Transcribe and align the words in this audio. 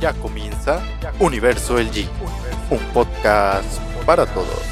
Ya 0.00 0.12
comienza 0.12 0.80
Universo 1.18 1.76
El 1.76 1.90
G, 1.90 2.08
un 2.70 2.78
podcast 2.94 3.80
para 4.06 4.26
todos. 4.32 4.62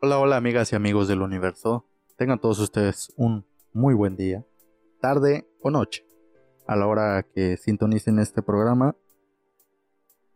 Hola, 0.00 0.18
hola 0.20 0.36
amigas 0.38 0.72
y 0.72 0.76
amigos 0.76 1.06
del 1.06 1.20
universo. 1.20 1.84
Tengan 2.16 2.38
todos 2.38 2.58
ustedes 2.60 3.12
un 3.16 3.44
muy 3.74 3.92
buen 3.92 4.16
día, 4.16 4.46
tarde 5.02 5.46
o 5.60 5.70
noche. 5.70 6.06
A 6.66 6.76
la 6.76 6.86
hora 6.86 7.22
que 7.34 7.58
sintonicen 7.58 8.18
este 8.20 8.40
programa, 8.40 8.96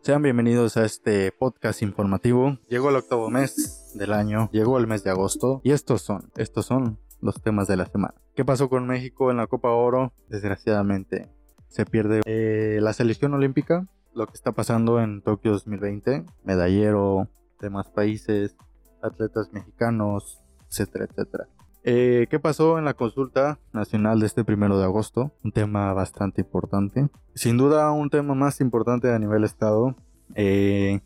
sean 0.02 0.20
bienvenidos 0.20 0.76
a 0.76 0.84
este 0.84 1.32
podcast 1.32 1.80
informativo. 1.80 2.58
Llegó 2.68 2.90
el 2.90 2.96
octavo 2.96 3.30
mes 3.30 3.92
del 3.94 4.12
año, 4.12 4.50
llegó 4.52 4.76
el 4.76 4.86
mes 4.86 5.04
de 5.04 5.10
agosto 5.10 5.62
y 5.64 5.70
estos 5.70 6.02
son, 6.02 6.30
estos 6.36 6.66
son 6.66 6.98
los 7.22 7.40
temas 7.40 7.68
de 7.68 7.76
la 7.76 7.86
semana. 7.86 8.14
¿Qué 8.34 8.44
pasó 8.44 8.68
con 8.68 8.86
México 8.86 9.30
en 9.30 9.38
la 9.38 9.46
Copa 9.46 9.70
Oro? 9.70 10.12
Desgraciadamente 10.28 11.30
se 11.72 11.86
pierde 11.86 12.20
eh, 12.26 12.80
la 12.82 12.92
selección 12.92 13.32
olímpica, 13.32 13.86
lo 14.14 14.26
que 14.26 14.34
está 14.34 14.52
pasando 14.52 15.00
en 15.00 15.22
Tokio 15.22 15.52
2020, 15.52 16.26
medallero, 16.44 17.28
demás 17.60 17.88
países, 17.88 18.56
atletas 19.02 19.50
mexicanos, 19.52 20.42
etcétera, 20.68 21.06
etcétera. 21.06 21.48
Eh, 21.84 22.26
¿Qué 22.30 22.38
pasó 22.38 22.78
en 22.78 22.84
la 22.84 22.94
consulta 22.94 23.58
nacional 23.72 24.20
de 24.20 24.26
este 24.26 24.44
primero 24.44 24.78
de 24.78 24.84
agosto? 24.84 25.32
Un 25.42 25.52
tema 25.52 25.92
bastante 25.94 26.42
importante. 26.42 27.08
Sin 27.34 27.56
duda, 27.56 27.90
un 27.90 28.10
tema 28.10 28.34
más 28.34 28.60
importante 28.60 29.10
a 29.10 29.18
nivel 29.18 29.42
Estado. 29.42 29.96
Eh, 30.34 31.00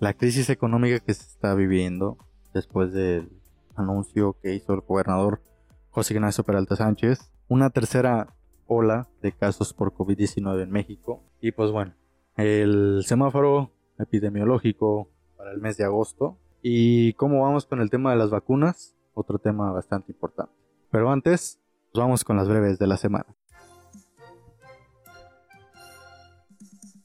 la 0.00 0.14
crisis 0.14 0.50
económica 0.50 0.98
que 0.98 1.14
se 1.14 1.22
está 1.22 1.54
viviendo 1.54 2.18
después 2.52 2.92
del 2.92 3.30
anuncio 3.76 4.36
que 4.42 4.54
hizo 4.54 4.74
el 4.74 4.80
gobernador 4.80 5.40
José 5.90 6.14
Ignacio 6.14 6.44
Peralta 6.44 6.76
Sánchez. 6.76 7.30
Una 7.48 7.70
tercera 7.70 8.34
ola 8.66 9.08
de 9.22 9.32
casos 9.32 9.72
por 9.72 9.92
COVID-19 9.92 10.62
en 10.62 10.70
México. 10.70 11.22
Y 11.40 11.52
pues 11.52 11.70
bueno, 11.70 11.94
el 12.36 13.02
semáforo 13.04 13.72
epidemiológico 13.98 15.08
para 15.36 15.52
el 15.52 15.60
mes 15.60 15.76
de 15.76 15.84
agosto. 15.84 16.38
¿Y 16.62 17.14
cómo 17.14 17.42
vamos 17.42 17.66
con 17.66 17.80
el 17.80 17.90
tema 17.90 18.10
de 18.10 18.16
las 18.16 18.30
vacunas? 18.30 18.94
otro 19.14 19.38
tema 19.38 19.70
bastante 19.72 20.12
importante. 20.12 20.52
Pero 20.90 21.10
antes, 21.10 21.60
vamos 21.94 22.24
con 22.24 22.36
las 22.36 22.48
breves 22.48 22.78
de 22.78 22.86
la 22.86 22.96
semana. 22.96 23.26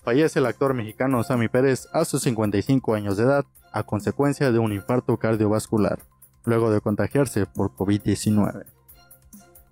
Fallece 0.03 0.39
el 0.39 0.45
actor 0.45 0.73
mexicano 0.73 1.23
Sammy 1.23 1.47
Pérez 1.47 1.87
a 1.91 2.05
sus 2.05 2.21
55 2.23 2.93
años 2.93 3.17
de 3.17 3.23
edad 3.23 3.45
a 3.71 3.83
consecuencia 3.83 4.51
de 4.51 4.59
un 4.59 4.71
infarto 4.71 5.17
cardiovascular, 5.17 5.99
luego 6.43 6.69
de 6.69 6.79
contagiarse 6.79 7.45
por 7.47 7.71
COVID-19. 7.71 8.65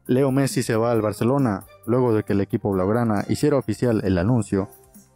Leo 0.05 0.31
Messi 0.31 0.63
se 0.63 0.75
va 0.75 0.91
al 0.91 1.01
Barcelona 1.01 1.65
luego 1.85 2.13
de 2.13 2.23
que 2.23 2.33
el 2.33 2.41
equipo 2.41 2.71
blaugrana 2.71 3.23
hiciera 3.29 3.57
oficial 3.57 4.01
el 4.03 4.17
anuncio, 4.17 4.69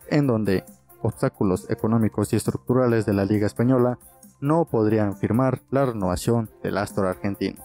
en 0.10 0.28
donde 0.28 0.64
obstáculos 1.02 1.70
económicos 1.70 2.32
y 2.32 2.38
estructurales 2.38 3.06
de 3.06 3.14
la 3.14 3.26
Liga 3.26 3.48
Española 3.48 4.00
no 4.40 4.66
podrían 4.66 5.18
firmar 5.18 5.62
la 5.72 5.86
renovación 5.86 6.50
del 6.64 6.78
astro 6.78 7.10
argentino. 7.10 7.62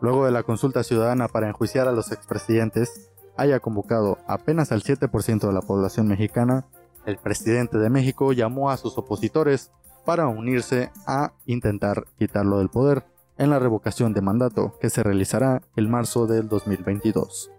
Luego 0.00 0.24
de 0.24 0.32
la 0.32 0.42
consulta 0.42 0.82
ciudadana 0.84 1.28
para 1.28 1.48
enjuiciar 1.48 1.86
a 1.86 1.92
los 1.92 2.12
expresidentes, 2.12 3.10
haya 3.36 3.60
convocado 3.60 4.18
apenas 4.26 4.72
al 4.72 4.82
7% 4.82 5.46
de 5.46 5.52
la 5.52 5.60
población 5.60 6.08
mexicana, 6.08 6.66
el 7.04 7.18
presidente 7.18 7.78
de 7.78 7.90
México 7.90 8.32
llamó 8.32 8.70
a 8.70 8.76
sus 8.76 8.96
opositores 8.96 9.70
para 10.04 10.28
unirse 10.28 10.90
a 11.06 11.32
intentar 11.46 12.06
quitarlo 12.18 12.58
del 12.58 12.70
poder 12.70 13.04
en 13.38 13.50
la 13.50 13.58
revocación 13.58 14.12
de 14.12 14.20
mandato 14.20 14.76
que 14.80 14.90
se 14.90 15.02
realizará 15.02 15.62
el 15.76 15.88
marzo 15.88 16.26
del 16.26 16.48
2022. 16.48 17.50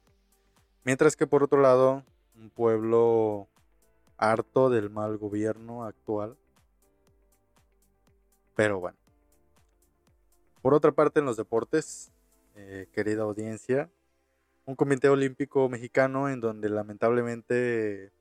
Mientras 0.83 1.15
que 1.15 1.27
por 1.27 1.43
otro 1.43 1.59
lado, 1.61 2.03
un 2.35 2.49
pueblo 2.49 3.49
harto 4.17 4.69
del 4.69 4.89
mal 4.89 5.17
gobierno 5.17 5.83
actual. 5.83 6.37
Pero 8.55 8.79
bueno. 8.79 8.97
Por 10.61 10.73
otra 10.73 10.91
parte, 10.91 11.19
en 11.19 11.25
los 11.25 11.37
deportes, 11.37 12.11
eh, 12.55 12.87
querida 12.91 13.23
audiencia, 13.23 13.89
un 14.65 14.75
comité 14.75 15.09
olímpico 15.09 15.69
mexicano 15.69 16.29
en 16.29 16.39
donde 16.39 16.69
lamentablemente 16.69 18.11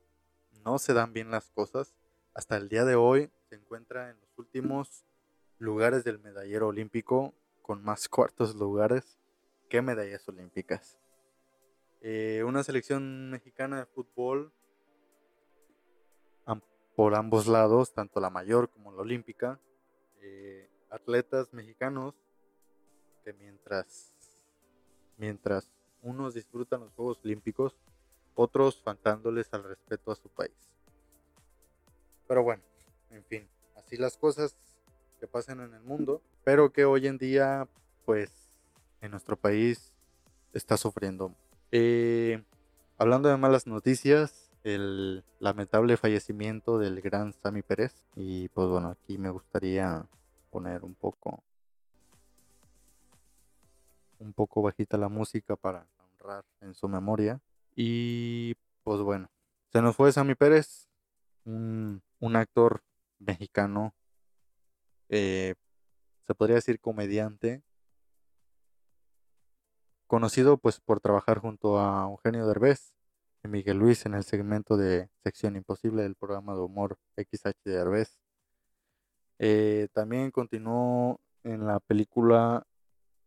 no 0.63 0.77
se 0.77 0.93
dan 0.93 1.13
bien 1.13 1.31
las 1.31 1.49
cosas. 1.51 1.95
Hasta 2.33 2.57
el 2.57 2.69
día 2.69 2.85
de 2.85 2.95
hoy 2.95 3.31
se 3.49 3.55
encuentra 3.55 4.09
en 4.09 4.19
los 4.19 4.37
últimos 4.37 5.05
lugares 5.57 6.03
del 6.03 6.19
medallero 6.19 6.67
olímpico 6.67 7.33
con 7.65 7.83
más 7.83 8.07
cuartos 8.07 8.53
lugares 8.55 9.17
que 9.69 9.81
medallas 9.81 10.29
olímpicas. 10.29 10.99
Eh, 12.01 12.43
una 12.45 12.63
selección 12.63 13.31
mexicana 13.31 13.79
de 13.79 13.87
fútbol 13.87 14.53
por 16.95 17.15
ambos 17.15 17.47
lados, 17.47 17.93
tanto 17.93 18.21
la 18.21 18.29
mayor 18.29 18.69
como 18.69 18.91
la 18.91 19.01
olímpica, 19.01 19.59
eh, 20.21 20.69
atletas 20.91 21.51
mexicanos 21.53 22.13
que 23.23 23.33
mientras 23.33 24.13
mientras 25.17 25.69
unos 26.03 26.35
disfrutan 26.35 26.81
los 26.81 26.93
Juegos 26.93 27.19
Olímpicos, 27.25 27.75
otros 28.35 28.81
faltándoles 28.81 29.51
al 29.53 29.63
respeto 29.63 30.11
a 30.11 30.15
su 30.15 30.29
país. 30.29 30.69
Pero 32.27 32.43
bueno, 32.43 32.61
en 33.09 33.25
fin, 33.25 33.49
así 33.75 33.97
las 33.97 34.17
cosas 34.17 34.55
que 35.25 35.31
pasan 35.31 35.59
en 35.59 35.73
el 35.73 35.81
mundo, 35.81 36.21
pero 36.43 36.71
que 36.71 36.85
hoy 36.85 37.07
en 37.07 37.17
día, 37.17 37.67
pues, 38.05 38.31
en 39.01 39.11
nuestro 39.11 39.35
país 39.35 39.91
está 40.53 40.77
sufriendo. 40.77 41.33
Eh, 41.71 42.43
hablando 42.97 43.29
de 43.29 43.37
malas 43.37 43.65
noticias, 43.65 44.51
el 44.63 45.23
lamentable 45.39 45.97
fallecimiento 45.97 46.77
del 46.77 47.01
gran 47.01 47.33
Sammy 47.33 47.61
Pérez. 47.61 48.03
Y 48.15 48.49
pues 48.49 48.67
bueno, 48.67 48.89
aquí 48.89 49.17
me 49.17 49.29
gustaría 49.29 50.05
poner 50.49 50.83
un 50.83 50.95
poco 50.95 51.43
un 54.19 54.33
poco 54.33 54.61
bajita 54.61 54.97
la 54.97 55.09
música 55.09 55.55
para 55.55 55.85
honrar 55.99 56.45
en 56.61 56.73
su 56.73 56.87
memoria. 56.87 57.39
Y 57.75 58.55
pues 58.83 59.01
bueno, 59.01 59.29
se 59.71 59.81
nos 59.81 59.95
fue 59.95 60.11
Sammy 60.11 60.35
Pérez, 60.35 60.87
un, 61.45 62.01
actor 62.35 62.81
mexicano, 63.19 63.93
eh, 65.09 65.55
se 66.27 66.35
podría 66.35 66.55
decir 66.55 66.79
comediante, 66.79 67.63
conocido 70.07 70.57
pues 70.57 70.79
por 70.79 70.99
trabajar 70.99 71.39
junto 71.39 71.79
a 71.79 72.03
Eugenio 72.03 72.47
Derbez 72.47 72.95
Miguel 73.47 73.77
Luis 73.77 74.05
en 74.05 74.13
el 74.13 74.23
segmento 74.23 74.77
de 74.77 75.09
Sección 75.23 75.55
Imposible 75.55 76.03
del 76.03 76.15
programa 76.15 76.53
de 76.53 76.61
humor 76.61 76.97
XH 77.17 77.53
de 77.63 77.73
Herbes. 77.73 78.19
Eh, 79.39 79.87
también 79.93 80.31
continuó 80.31 81.19
en 81.43 81.65
la 81.65 81.79
película 81.79 82.65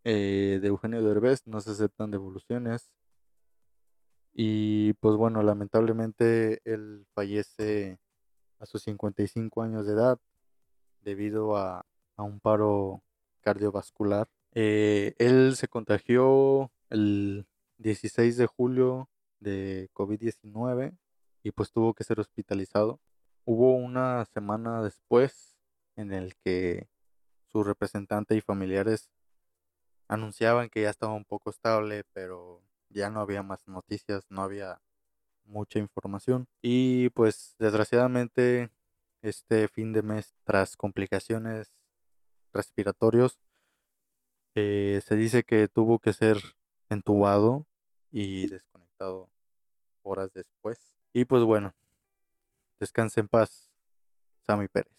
eh, 0.05 0.59
de 0.61 0.69
Eugenio 0.69 1.03
Derbez, 1.03 1.47
No 1.47 1.61
se 1.61 1.71
aceptan 1.71 2.11
devoluciones. 2.11 2.95
Y 4.33 4.93
pues 4.95 5.17
bueno, 5.17 5.43
lamentablemente 5.43 6.61
él 6.65 7.07
fallece 7.15 7.99
a 8.61 8.67
sus 8.67 8.83
55 8.83 9.63
años 9.63 9.87
de 9.87 9.95
edad 9.95 10.19
debido 11.09 11.57
a, 11.57 11.87
un 12.19 12.41
paro 12.41 13.03
cardiovascular. 13.41 14.29
Eh, 14.53 15.15
él 15.19 15.55
se 15.57 15.69
contagió 15.69 16.71
el 16.91 17.47
16 17.79 18.37
de 18.37 18.47
julio 18.47 19.09
de 19.41 19.89
COVID-19 19.95 20.97
y 21.45 21.53
pues 21.53 21.71
tuvo 21.71 21.95
que 21.95 22.05
ser 22.05 22.21
hospitalizado. 22.21 23.01
Hubo 23.45 23.75
una 23.77 24.25
semana 24.27 24.83
después 24.83 25.57
en 25.97 26.13
el 26.13 26.35
que 26.45 26.89
su 27.47 27.63
representante 27.65 28.37
y 28.37 28.41
familiares 28.43 29.09
anunciaban 30.09 30.69
que 30.69 30.83
ya 30.83 30.91
estaba 30.91 31.15
un 31.15 31.25
poco 31.25 31.51
estable, 31.51 32.05
pero 32.13 32.63
ya 32.91 33.09
no 33.09 33.21
había 33.21 33.43
más 33.43 33.67
noticias, 33.67 34.27
no 34.29 34.43
había 34.43 34.83
mucha 35.45 35.79
información. 35.79 36.49
Y 36.61 37.11
pues 37.11 37.55
desgraciadamente 37.59 38.71
este 39.23 39.69
fin 39.69 39.93
de 39.93 40.03
mes, 40.03 40.35
tras 40.45 40.77
complicaciones 40.77 41.73
respiratorios, 42.53 43.39
eh, 44.55 45.01
se 45.05 45.17
dice 45.17 45.45
que 45.45 45.69
tuvo 45.69 45.99
que 45.99 46.13
ser 46.13 46.39
entubado 46.89 47.67
y 48.11 48.47
desconectado 48.49 49.29
horas 50.03 50.33
después. 50.33 50.95
Y 51.13 51.25
pues 51.25 51.43
bueno, 51.43 51.75
descanse 52.81 53.21
en 53.21 53.29
paz, 53.29 53.71
Sammy 54.47 54.69
Pérez. 54.69 54.93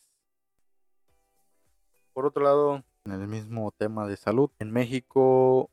Por 2.13 2.25
otro 2.25 2.43
lado, 2.43 2.83
en 3.05 3.11
el 3.13 3.27
mismo 3.27 3.71
tema 3.71 4.07
de 4.07 4.17
salud, 4.17 4.51
en 4.59 4.71
México 4.71 5.69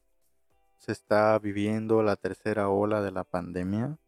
se 0.79 0.93
está 0.93 1.39
viviendo 1.39 2.03
la 2.03 2.17
tercera 2.17 2.69
ola 2.69 3.03
de 3.03 3.11
la 3.11 3.25
pandemia. 3.25 3.99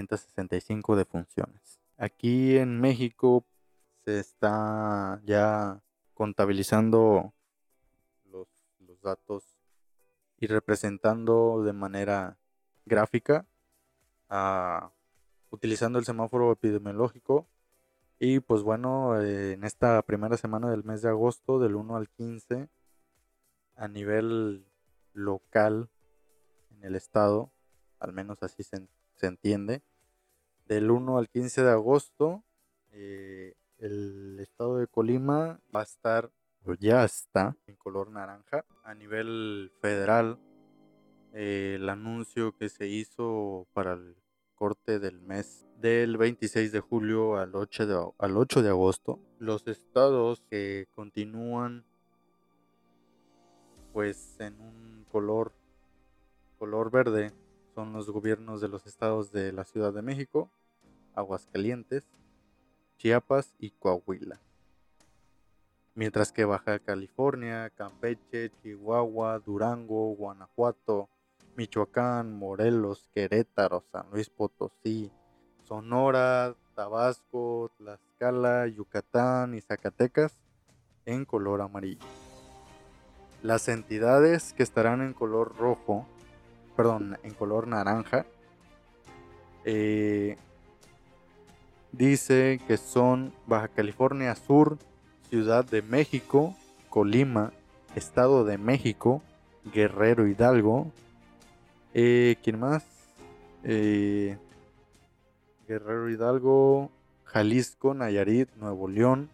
243.165 0.00 0.96
defunciones. 0.96 1.80
Aquí 1.96 2.56
en 2.56 2.80
México 2.80 3.44
se 4.04 4.20
está 4.20 5.20
ya 5.24 5.80
contabilizando 6.12 7.32
los, 8.30 8.48
datos 9.02 9.44
y 10.38 10.46
representando 10.46 11.62
de 11.62 11.72
manera 11.72 12.38
gráfica 12.86 13.46
utilizando 15.50 15.98
el 15.98 16.04
semáforo 16.04 16.50
epidemiológico 16.52 17.46
y 18.18 18.40
pues 18.40 18.62
bueno, 18.62 19.20
eh, 19.20 19.52
en 19.52 19.64
esta 19.64 20.00
primera 20.02 20.36
semana 20.36 20.70
del 20.70 20.84
mes 20.84 21.02
de 21.02 21.08
agosto, 21.08 21.58
del 21.58 21.74
1 21.74 21.96
al 21.96 22.08
15, 22.08 22.68
a 23.76 23.88
nivel 23.88 24.64
local 25.12 25.88
en 26.70 26.84
el 26.84 26.94
estado, 26.94 27.50
al 27.98 28.12
menos 28.12 28.42
así 28.42 28.62
se, 28.62 28.86
entiende, 29.26 29.82
del 30.66 30.90
1 30.90 31.18
al 31.18 31.28
15 31.28 31.62
de 31.62 31.70
agosto, 31.70 32.42
eh, 32.92 33.54
el 33.78 34.38
estado 34.40 34.78
de 34.78 34.86
Colima 34.86 35.60
va 35.74 35.80
a 35.80 35.84
estar, 35.84 36.30
o 36.64 36.74
ya 36.74 37.04
está, 37.04 37.56
en 37.66 37.76
color 37.76 38.10
naranja. 38.10 38.64
A 38.84 38.94
nivel 38.94 39.72
federal, 39.80 40.38
eh, 41.32 41.74
el 41.76 41.88
anuncio 41.88 42.56
que 42.56 42.68
se 42.68 42.86
hizo 42.86 43.66
para 43.72 43.94
el 43.94 44.16
corte 44.54 44.98
del 44.98 45.20
mes 45.20 45.66
del 45.80 46.16
26 46.16 46.72
de 46.72 46.80
julio 46.80 47.36
al 47.36 47.54
8 47.54 47.86
de, 47.86 48.12
al 48.18 48.36
8 48.36 48.62
de 48.62 48.68
agosto, 48.70 49.18
los 49.38 49.66
estados 49.66 50.42
que 50.48 50.86
continúan 50.94 51.84
pues 53.92 54.36
en 54.40 54.60
un 54.60 55.04
color 55.10 55.52
color 56.58 56.90
verde 56.90 57.32
son 57.74 57.92
los 57.92 58.08
gobiernos 58.10 58.60
de 58.60 58.68
los 58.68 58.86
estados 58.86 59.32
de 59.32 59.52
la 59.52 59.64
Ciudad 59.64 59.92
de 59.92 60.02
México, 60.02 60.50
Aguascalientes, 61.14 62.04
Chiapas 62.98 63.54
y 63.58 63.70
Coahuila. 63.70 64.40
Mientras 65.94 66.32
que 66.32 66.44
Baja 66.44 66.78
California, 66.78 67.70
Campeche, 67.70 68.50
Chihuahua, 68.62 69.38
Durango, 69.38 70.14
Guanajuato, 70.14 71.08
Michoacán, 71.56 72.36
Morelos, 72.36 73.08
Querétaro, 73.12 73.84
San 73.92 74.06
Luis 74.10 74.28
Potosí, 74.28 75.10
Sonora, 75.64 76.54
Tabasco, 76.74 77.70
Tlaxcala, 77.78 78.66
Yucatán 78.66 79.54
y 79.54 79.60
Zacatecas 79.60 80.36
en 81.06 81.24
color 81.24 81.60
amarillo. 81.60 82.04
Las 83.42 83.68
entidades 83.68 84.52
que 84.52 84.62
estarán 84.62 85.02
en 85.02 85.12
color 85.12 85.56
rojo, 85.56 86.06
perdón, 86.76 87.18
en 87.22 87.34
color 87.34 87.66
naranja, 87.66 88.26
eh, 89.64 90.36
dice 91.92 92.60
que 92.66 92.76
son 92.76 93.32
Baja 93.46 93.68
California 93.68 94.34
Sur, 94.34 94.78
Ciudad 95.28 95.64
de 95.64 95.82
México, 95.82 96.54
Colima, 96.90 97.52
Estado 97.94 98.44
de 98.44 98.58
México, 98.58 99.22
Guerrero 99.72 100.26
Hidalgo, 100.26 100.90
eh, 101.94 102.36
¿quién 102.42 102.58
más? 102.58 102.84
Eh, 103.62 104.36
Guerrero 105.66 106.10
Hidalgo, 106.10 106.90
Jalisco, 107.24 107.94
Nayarit, 107.94 108.48
Nuevo 108.56 108.88
León, 108.88 109.30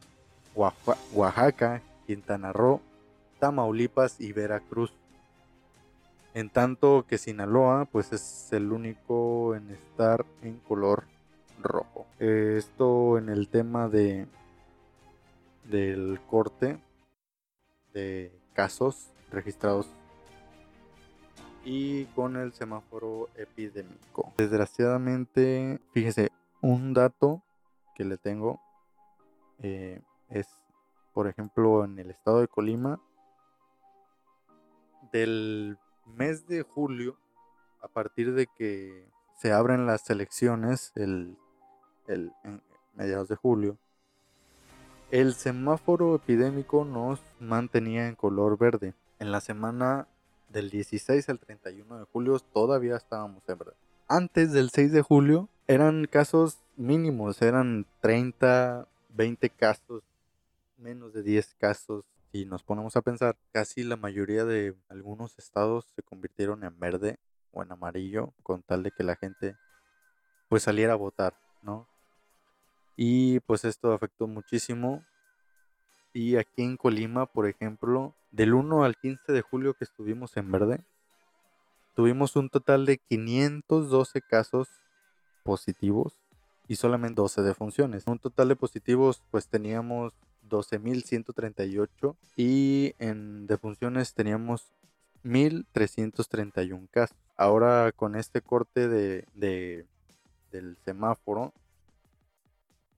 Oaxaca, 0.54 1.82
Quintana 2.06 2.52
Roo, 2.52 2.80
Tamaulipas 3.38 4.20
y 4.20 4.32
Veracruz. 4.32 4.92
En 6.34 6.50
tanto 6.50 7.04
que 7.08 7.18
Sinaloa, 7.18 7.86
pues 7.86 8.12
es 8.12 8.52
el 8.52 8.72
único 8.72 9.54
en 9.54 9.70
estar 9.70 10.24
en 10.42 10.58
color 10.60 11.04
rojo. 11.62 12.06
esto 12.18 13.18
en 13.18 13.28
el 13.28 13.48
tema 13.48 13.88
de 13.88 14.26
del 15.64 16.20
corte 16.28 16.78
de 17.92 18.32
casos 18.54 19.12
registrados 19.30 19.88
y 21.64 22.06
con 22.06 22.36
el 22.36 22.52
semáforo 22.52 23.28
epidémico. 23.36 24.32
Desgraciadamente, 24.36 25.80
fíjese, 25.92 26.30
un 26.62 26.94
dato 26.94 27.42
que 27.94 28.04
le 28.04 28.16
tengo 28.16 28.60
eh, 29.62 30.00
es, 30.28 30.48
por 31.12 31.28
ejemplo, 31.28 31.84
en 31.84 31.98
el 31.98 32.10
estado 32.10 32.40
de 32.40 32.48
Colima, 32.48 33.00
del 35.12 35.78
mes 36.16 36.46
de 36.46 36.62
julio, 36.62 37.16
a 37.80 37.88
partir 37.88 38.34
de 38.34 38.46
que 38.46 39.06
se 39.38 39.52
abren 39.52 39.86
las 39.86 40.08
elecciones, 40.10 40.92
el, 40.96 41.36
el 42.06 42.32
en 42.44 42.62
mediados 42.94 43.28
de 43.28 43.36
julio, 43.36 43.78
el 45.10 45.34
semáforo 45.34 46.14
epidémico 46.14 46.84
nos 46.84 47.20
mantenía 47.40 48.06
en 48.06 48.14
color 48.14 48.58
verde. 48.58 48.94
En 49.18 49.32
la 49.32 49.40
semana 49.40 50.06
del 50.50 50.70
16 50.70 51.28
al 51.28 51.38
31 51.38 51.98
de 51.98 52.04
julio 52.04 52.38
todavía 52.38 52.96
estábamos 52.96 53.42
en 53.48 53.58
verde. 53.58 53.74
Antes 54.08 54.52
del 54.52 54.70
6 54.70 54.92
de 54.92 55.02
julio 55.02 55.48
eran 55.66 56.06
casos 56.06 56.58
mínimos, 56.76 57.42
eran 57.42 57.86
30, 58.00 58.86
20 59.10 59.50
casos, 59.50 60.02
menos 60.78 61.12
de 61.12 61.22
10 61.22 61.54
casos. 61.58 62.04
Si 62.32 62.46
nos 62.46 62.62
ponemos 62.62 62.96
a 62.96 63.02
pensar, 63.02 63.36
casi 63.52 63.82
la 63.82 63.96
mayoría 63.96 64.44
de 64.44 64.76
algunos 64.88 65.36
estados 65.38 65.86
se 65.96 66.02
convirtieron 66.02 66.62
en 66.62 66.78
verde 66.78 67.18
o 67.50 67.62
en 67.62 67.72
amarillo 67.72 68.32
con 68.42 68.62
tal 68.62 68.84
de 68.84 68.92
que 68.92 69.02
la 69.02 69.16
gente 69.16 69.56
pues 70.48 70.62
saliera 70.62 70.92
a 70.92 70.96
votar, 70.96 71.34
¿no? 71.62 71.88
Y 72.96 73.40
pues 73.40 73.64
esto 73.64 73.92
afectó 73.92 74.26
muchísimo. 74.26 75.04
Y 76.12 76.36
aquí 76.36 76.62
en 76.62 76.76
Colima, 76.76 77.26
por 77.26 77.48
ejemplo, 77.48 78.14
del 78.30 78.54
1 78.54 78.84
al 78.84 78.96
15 78.96 79.32
de 79.32 79.42
julio 79.42 79.74
que 79.74 79.84
estuvimos 79.84 80.36
en 80.36 80.52
verde, 80.52 80.84
tuvimos 81.94 82.36
un 82.36 82.48
total 82.48 82.86
de 82.86 82.98
512 82.98 84.22
casos 84.22 84.68
positivos 85.42 86.20
y 86.68 86.76
solamente 86.76 87.20
12 87.22 87.42
defunciones. 87.42 88.04
Un 88.06 88.18
total 88.18 88.48
de 88.48 88.56
positivos 88.56 89.22
pues 89.30 89.48
teníamos 89.48 90.12
12.138 90.50 92.16
y 92.36 92.94
en 92.98 93.46
defunciones 93.46 94.12
teníamos 94.12 94.74
1.331 95.24 96.88
casos. 96.90 97.16
Ahora 97.36 97.92
con 97.92 98.16
este 98.16 98.42
corte 98.42 98.88
de, 98.88 99.24
de, 99.34 99.86
del 100.50 100.76
semáforo, 100.84 101.54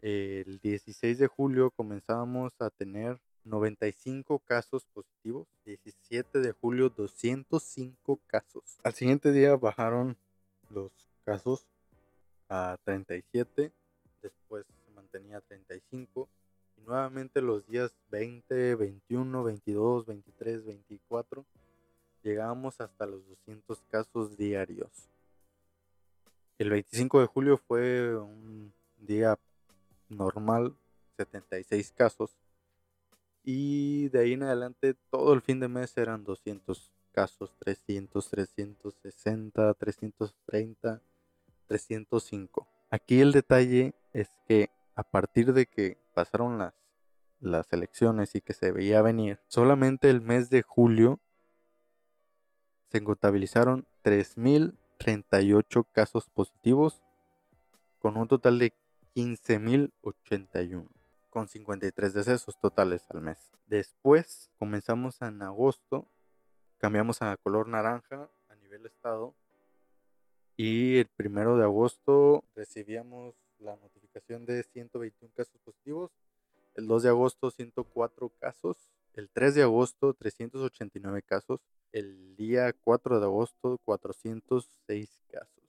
el 0.00 0.58
16 0.58 1.18
de 1.18 1.26
julio 1.28 1.70
comenzamos 1.70 2.52
a 2.60 2.70
tener 2.70 3.20
95 3.44 4.40
casos 4.40 4.84
positivos. 4.86 5.46
17 5.64 6.40
de 6.40 6.52
julio 6.52 6.90
205 6.90 8.20
casos. 8.26 8.78
Al 8.82 8.94
siguiente 8.94 9.32
día 9.32 9.56
bajaron 9.56 10.16
los 10.70 10.90
casos 11.24 11.66
a 12.48 12.78
37. 12.84 13.72
Después 14.22 14.66
se 14.66 14.90
mantenía 14.92 15.40
35. 15.40 16.28
Nuevamente 16.86 17.40
los 17.40 17.66
días 17.66 17.94
20, 18.10 18.74
21, 18.74 19.44
22, 19.44 20.06
23, 20.06 20.64
24. 20.64 21.44
Llegamos 22.22 22.80
hasta 22.80 23.06
los 23.06 23.26
200 23.28 23.82
casos 23.90 24.36
diarios. 24.36 24.90
El 26.58 26.70
25 26.70 27.20
de 27.20 27.26
julio 27.26 27.56
fue 27.56 28.16
un 28.16 28.72
día 28.98 29.38
normal, 30.08 30.74
76 31.16 31.92
casos 31.92 32.36
y 33.44 34.08
de 34.10 34.20
ahí 34.20 34.32
en 34.34 34.44
adelante 34.44 34.94
todo 35.10 35.32
el 35.32 35.40
fin 35.40 35.58
de 35.60 35.68
mes 35.68 35.96
eran 35.96 36.24
200 36.24 36.92
casos, 37.12 37.52
300, 37.58 38.28
360, 38.28 39.74
330, 39.74 41.00
305. 41.66 42.68
Aquí 42.90 43.20
el 43.20 43.32
detalle 43.32 43.94
es 44.12 44.28
que 44.46 44.70
a 44.94 45.02
partir 45.02 45.52
de 45.52 45.66
que 45.66 45.98
pasaron 46.14 46.58
las, 46.58 46.74
las 47.40 47.72
elecciones 47.72 48.34
y 48.34 48.40
que 48.40 48.52
se 48.52 48.72
veía 48.72 49.02
venir, 49.02 49.40
solamente 49.48 50.10
el 50.10 50.20
mes 50.20 50.50
de 50.50 50.62
julio 50.62 51.20
se 52.88 53.02
contabilizaron 53.02 53.86
3.038 54.04 55.86
casos 55.92 56.28
positivos 56.28 57.02
con 57.98 58.16
un 58.16 58.28
total 58.28 58.58
de 58.58 58.72
15.081 59.14 60.88
con 61.32 61.48
53 61.48 62.12
decesos 62.12 62.58
totales 62.58 63.06
al 63.08 63.22
mes. 63.22 63.50
Después 63.66 64.50
comenzamos 64.58 65.22
en 65.22 65.40
agosto, 65.40 66.06
cambiamos 66.76 67.22
a 67.22 67.38
color 67.38 67.68
naranja 67.68 68.28
a 68.50 68.54
nivel 68.56 68.84
estado 68.84 69.34
y 70.58 70.98
el 70.98 71.06
primero 71.06 71.56
de 71.56 71.64
agosto 71.64 72.44
recibíamos 72.54 73.34
la 73.58 73.76
notificación 73.76 74.01
de 74.46 74.62
121 74.62 75.32
casos 75.34 75.58
positivos, 75.64 76.10
el 76.74 76.86
2 76.86 77.02
de 77.02 77.08
agosto 77.08 77.50
104 77.50 78.30
casos, 78.38 78.76
el 79.14 79.28
3 79.30 79.54
de 79.54 79.62
agosto 79.62 80.14
389 80.14 81.22
casos, 81.22 81.60
el 81.92 82.36
día 82.36 82.72
4 82.72 83.20
de 83.20 83.26
agosto 83.26 83.78
406 83.84 85.20
casos 85.30 85.62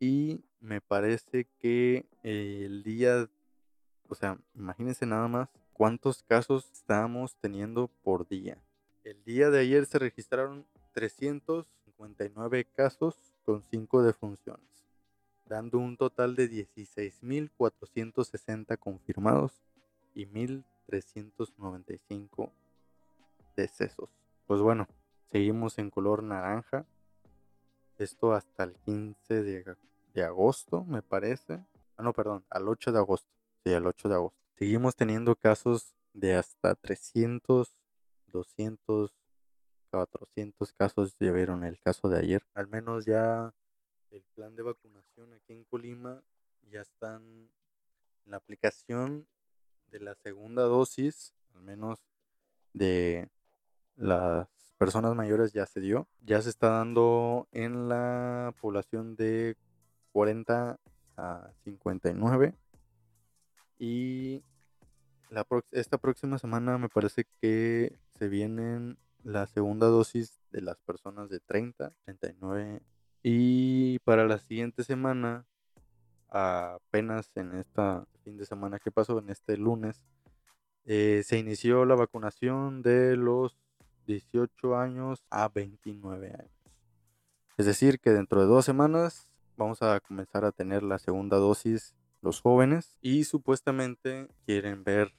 y 0.00 0.44
me 0.60 0.80
parece 0.80 1.46
que 1.58 2.06
el 2.22 2.82
día 2.82 3.28
o 4.08 4.14
sea, 4.14 4.38
imagínense 4.54 5.06
nada 5.06 5.28
más 5.28 5.50
cuántos 5.72 6.22
casos 6.22 6.70
estábamos 6.72 7.36
teniendo 7.36 7.88
por 8.02 8.26
día. 8.26 8.58
El 9.04 9.22
día 9.24 9.50
de 9.50 9.60
ayer 9.60 9.86
se 9.86 9.98
registraron 9.98 10.66
359 10.92 12.64
casos 12.74 13.16
con 13.44 13.62
5 13.62 14.02
defunciones, 14.02 14.77
dando 15.48 15.78
un 15.78 15.96
total 15.96 16.36
de 16.36 16.50
16.460 16.50 18.78
confirmados 18.78 19.62
y 20.14 20.26
1.395 20.26 22.52
decesos. 23.56 24.10
Pues 24.46 24.60
bueno, 24.60 24.86
seguimos 25.30 25.78
en 25.78 25.88
color 25.90 26.22
naranja. 26.22 26.84
Esto 27.98 28.32
hasta 28.32 28.64
el 28.64 28.74
15 28.74 29.42
de, 29.42 29.76
agosto, 30.24 30.84
me 30.84 31.02
parece. 31.02 31.64
Ah, 31.96 32.02
no, 32.02 32.12
perdón, 32.12 32.44
al 32.50 32.68
8 32.68 32.92
de 32.92 32.98
agosto 32.98 33.38
el 33.76 33.86
8 33.86 34.08
de 34.08 34.14
agosto. 34.14 34.38
Seguimos 34.54 34.96
teniendo 34.96 35.36
casos 35.36 35.94
de 36.12 36.34
hasta 36.34 36.74
300, 36.74 37.76
200, 38.28 39.14
400 39.90 40.72
casos. 40.72 41.16
Ya 41.18 41.32
vieron 41.32 41.64
el 41.64 41.78
caso 41.78 42.08
de 42.08 42.18
ayer. 42.18 42.42
Al 42.54 42.68
menos 42.68 43.04
ya 43.04 43.52
el 44.10 44.22
plan 44.34 44.54
de 44.56 44.62
vacunación 44.62 45.32
aquí 45.34 45.52
en 45.52 45.64
Colima 45.64 46.22
ya 46.70 46.80
están 46.80 47.22
en 48.24 48.30
la 48.30 48.36
aplicación 48.36 49.26
de 49.90 50.00
la 50.00 50.14
segunda 50.14 50.62
dosis, 50.62 51.34
al 51.54 51.62
menos 51.62 51.98
de 52.72 53.28
las 53.96 54.48
personas 54.78 55.14
mayores 55.14 55.52
ya 55.52 55.66
se 55.66 55.80
dio. 55.80 56.06
Ya 56.22 56.40
se 56.42 56.50
está 56.50 56.68
dando 56.68 57.48
en 57.52 57.88
la 57.88 58.54
población 58.60 59.16
de 59.16 59.56
40 60.12 60.78
a 61.16 61.50
59 61.64 62.54
y 63.78 64.42
la 65.30 65.46
esta 65.72 65.98
próxima 65.98 66.38
semana 66.38 66.78
me 66.78 66.88
parece 66.88 67.26
que 67.40 67.98
se 68.18 68.28
vienen 68.28 68.98
la 69.24 69.46
segunda 69.46 69.86
dosis 69.88 70.40
de 70.50 70.62
las 70.62 70.80
personas 70.80 71.28
de 71.28 71.40
30, 71.40 71.92
39. 72.04 72.80
Y 73.22 73.98
para 74.00 74.26
la 74.26 74.38
siguiente 74.38 74.84
semana, 74.84 75.44
apenas 76.28 77.30
en 77.36 77.54
esta 77.54 78.06
fin 78.24 78.36
de 78.36 78.46
semana 78.46 78.78
que 78.78 78.90
pasó, 78.90 79.18
en 79.18 79.30
este 79.30 79.56
lunes, 79.56 80.04
eh, 80.84 81.22
se 81.24 81.38
inició 81.38 81.84
la 81.84 81.94
vacunación 81.94 82.82
de 82.82 83.16
los 83.16 83.56
18 84.06 84.76
años 84.76 85.24
a 85.30 85.48
29 85.48 86.28
años. 86.28 86.50
Es 87.56 87.66
decir, 87.66 88.00
que 88.00 88.10
dentro 88.10 88.40
de 88.40 88.46
dos 88.46 88.64
semanas 88.64 89.28
vamos 89.56 89.82
a 89.82 90.00
comenzar 90.00 90.44
a 90.44 90.52
tener 90.52 90.82
la 90.82 90.98
segunda 90.98 91.36
dosis 91.36 91.94
los 92.22 92.40
jóvenes 92.40 92.96
y 93.00 93.24
supuestamente 93.24 94.28
quieren 94.46 94.84
ver 94.84 95.12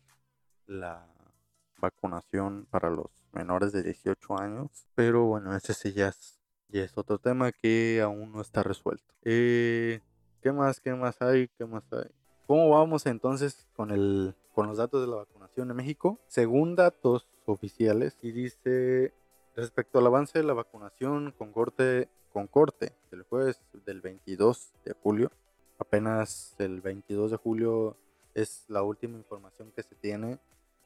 la 0.66 1.08
vacunación 1.78 2.66
para 2.70 2.90
los 2.90 3.12
menores 3.32 3.72
de 3.72 3.84
18 3.84 4.40
años. 4.40 4.88
Pero 4.96 5.26
bueno, 5.26 5.56
ese 5.56 5.74
sí 5.74 5.94
ya 5.94 6.12
es 6.78 6.96
otro 6.98 7.18
tema 7.18 7.52
que 7.52 8.00
aún 8.04 8.32
no 8.32 8.42
está 8.42 8.62
resuelto. 8.62 9.04
Eh, 9.24 10.02
¿Qué 10.42 10.52
más? 10.52 10.80
¿Qué 10.80 10.94
más 10.94 11.20
hay? 11.22 11.48
¿Qué 11.58 11.66
más 11.66 11.84
hay? 11.92 12.12
¿Cómo 12.46 12.70
vamos 12.70 13.06
entonces 13.06 13.68
con, 13.76 13.92
el, 13.92 14.36
con 14.54 14.68
los 14.68 14.78
datos 14.78 15.02
de 15.02 15.08
la 15.08 15.18
vacunación 15.18 15.70
en 15.72 15.78
México? 15.78 16.20
Según 16.28 16.76
datos 16.76 17.28
oficiales, 17.46 18.18
y 18.22 18.32
dice 18.32 19.14
respecto 19.56 20.00
al 20.00 20.08
avance 20.08 20.40
de 20.40 20.46
la 20.46 20.54
vacunación 20.54 21.34
con 21.38 21.52
corte, 21.52 22.08
con 22.32 22.48
corte 22.48 22.94
del 23.12 23.24
jueves 23.24 23.60
del 23.86 24.02
22 24.02 24.74
de 24.86 24.94
julio, 24.94 25.32
apenas 25.80 26.56
el 26.60 26.82
22 26.82 27.32
de 27.32 27.38
julio 27.38 27.98
es 28.34 28.66
la 28.68 28.84
última 28.84 29.18
información 29.18 29.72
que 29.76 29.84
se 29.84 29.96
tiene 29.96 30.32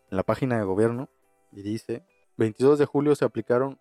en 0.10 0.18
la 0.18 0.24
página 0.24 0.58
de 0.58 0.64
gobierno 0.64 1.10
y 1.52 1.62
dice 1.62 2.04
22 2.38 2.80
de 2.80 2.86
julio 2.86 3.16
se 3.16 3.26
aplicaron 3.26 3.80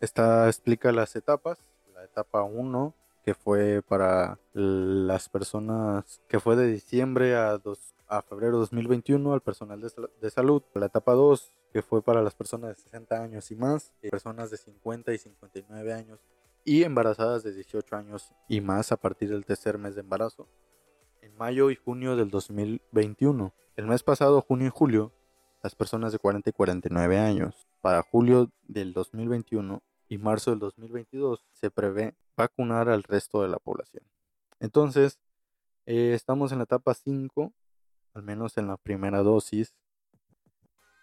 esta 0.00 0.48
explica 0.48 0.90
las 0.92 1.14
etapas. 1.16 1.58
La 1.94 2.04
etapa 2.04 2.42
1 2.42 2.94
que 3.24 3.34
fue 3.34 3.82
para 3.82 4.38
las 4.52 5.28
personas, 5.28 6.20
que 6.28 6.40
fue 6.40 6.56
de 6.56 6.66
diciembre 6.66 7.36
a, 7.36 7.58
dos, 7.58 7.94
a 8.10 8.22
febrero 8.22 8.54
de 8.54 8.60
2021 8.60 9.32
al 9.32 9.40
personal 9.40 9.80
de, 9.80 9.90
de 10.20 10.30
salud. 10.30 10.62
La 10.74 10.86
etapa 10.86 11.12
2, 11.12 11.52
que 11.72 11.80
fue 11.80 12.02
para 12.02 12.22
las 12.22 12.34
personas 12.34 12.76
de 12.76 12.82
60 12.82 13.22
años 13.22 13.50
y 13.50 13.56
más, 13.56 13.92
y 14.02 14.10
personas 14.10 14.50
de 14.50 14.56
50 14.56 15.14
y 15.14 15.18
59 15.18 15.92
años 15.94 16.20
y 16.64 16.82
embarazadas 16.82 17.42
de 17.42 17.54
18 17.54 17.96
años 17.96 18.32
y 18.48 18.60
más 18.60 18.92
a 18.92 18.96
partir 18.96 19.30
del 19.30 19.46
tercer 19.46 19.78
mes 19.78 19.94
de 19.94 20.02
embarazo. 20.02 20.48
En 21.22 21.36
mayo 21.36 21.70
y 21.70 21.76
junio 21.76 22.16
del 22.16 22.30
2021. 22.30 23.52
El 23.76 23.86
mes 23.86 24.02
pasado, 24.02 24.42
junio 24.42 24.66
y 24.66 24.70
julio, 24.70 25.12
las 25.62 25.74
personas 25.74 26.12
de 26.12 26.18
40 26.18 26.50
y 26.50 26.52
49 26.52 27.18
años. 27.18 27.66
Para 27.80 28.02
julio 28.02 28.50
del 28.66 28.92
2021 28.92 29.82
y 30.08 30.18
marzo 30.18 30.50
del 30.50 30.58
2022 30.58 31.46
se 31.52 31.70
prevé 31.70 32.14
vacunar 32.36 32.88
al 32.88 33.02
resto 33.02 33.42
de 33.42 33.48
la 33.48 33.58
población. 33.58 34.04
Entonces, 34.58 35.18
eh, 35.86 36.12
estamos 36.14 36.52
en 36.52 36.58
la 36.58 36.64
etapa 36.64 36.94
5, 36.94 37.52
al 38.14 38.22
menos 38.22 38.56
en 38.58 38.66
la 38.66 38.76
primera 38.76 39.22
dosis. 39.22 39.74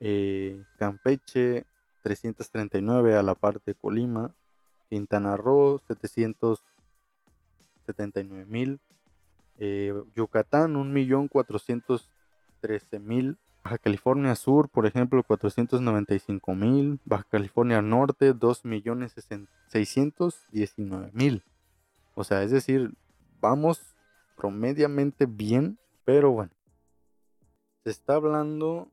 eh, 0.00 0.62
Campeche 0.78 1.66
339 2.02 3.16
a 3.16 3.22
la 3.22 3.34
parte 3.34 3.72
de 3.72 3.74
Colima, 3.74 4.32
Quintana 4.88 5.36
Roo 5.36 5.80
779.000, 5.88 8.78
eh, 9.58 9.92
Yucatán 10.14 10.74
1.413.000 10.74 13.36
Baja 13.68 13.76
California 13.76 14.34
Sur, 14.34 14.70
por 14.70 14.86
ejemplo, 14.86 15.22
495 15.22 16.54
mil. 16.54 17.00
Baja 17.04 17.26
California 17.30 17.82
Norte, 17.82 18.32
2 18.32 18.64
millones 18.64 19.12
619 19.68 21.10
mil. 21.12 21.42
O 22.14 22.24
sea, 22.24 22.42
es 22.42 22.50
decir, 22.50 22.94
vamos 23.42 23.94
promediamente 24.36 25.26
bien, 25.26 25.78
pero 26.06 26.30
bueno. 26.30 26.50
Se 27.84 27.90
está 27.90 28.14
hablando 28.14 28.88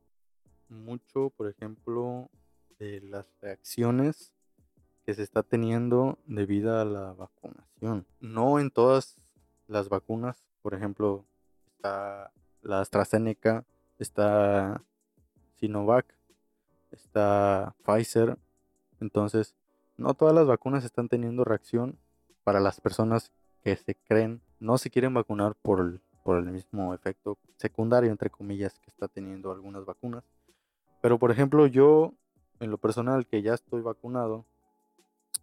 mucho, 0.68 1.30
por 1.30 1.48
ejemplo, 1.48 2.30
de 2.78 3.00
las 3.00 3.26
reacciones 3.40 4.32
que 5.04 5.14
se 5.14 5.22
está 5.22 5.42
teniendo 5.42 6.18
debido 6.26 6.78
a 6.78 6.84
la 6.84 7.12
vacunación. 7.12 8.06
No 8.20 8.58
en 8.58 8.70
todas 8.70 9.16
las 9.68 9.88
vacunas, 9.88 10.36
por 10.62 10.74
ejemplo, 10.74 11.24
está 11.76 12.32
la 12.62 12.80
AstraZeneca, 12.80 13.64
está 13.98 14.82
Sinovac, 15.56 16.06
está 16.90 17.74
Pfizer. 17.84 18.36
Entonces, 19.00 19.54
no 19.96 20.14
todas 20.14 20.34
las 20.34 20.46
vacunas 20.46 20.84
están 20.84 21.08
teniendo 21.08 21.44
reacción 21.44 21.98
para 22.44 22.60
las 22.60 22.80
personas 22.80 23.32
que 23.62 23.76
se 23.76 23.94
creen, 23.94 24.40
no 24.60 24.78
se 24.78 24.90
quieren 24.90 25.14
vacunar 25.14 25.54
por 25.62 25.80
el, 25.80 26.00
por 26.22 26.38
el 26.38 26.50
mismo 26.50 26.94
efecto 26.94 27.38
secundario, 27.56 28.10
entre 28.10 28.30
comillas, 28.30 28.78
que 28.78 28.90
está 28.90 29.08
teniendo 29.08 29.52
algunas 29.52 29.84
vacunas. 29.84 30.24
Pero, 31.06 31.20
por 31.20 31.30
ejemplo, 31.30 31.68
yo, 31.68 32.14
en 32.58 32.72
lo 32.72 32.78
personal, 32.78 33.28
que 33.28 33.40
ya 33.40 33.54
estoy 33.54 33.80
vacunado, 33.80 34.44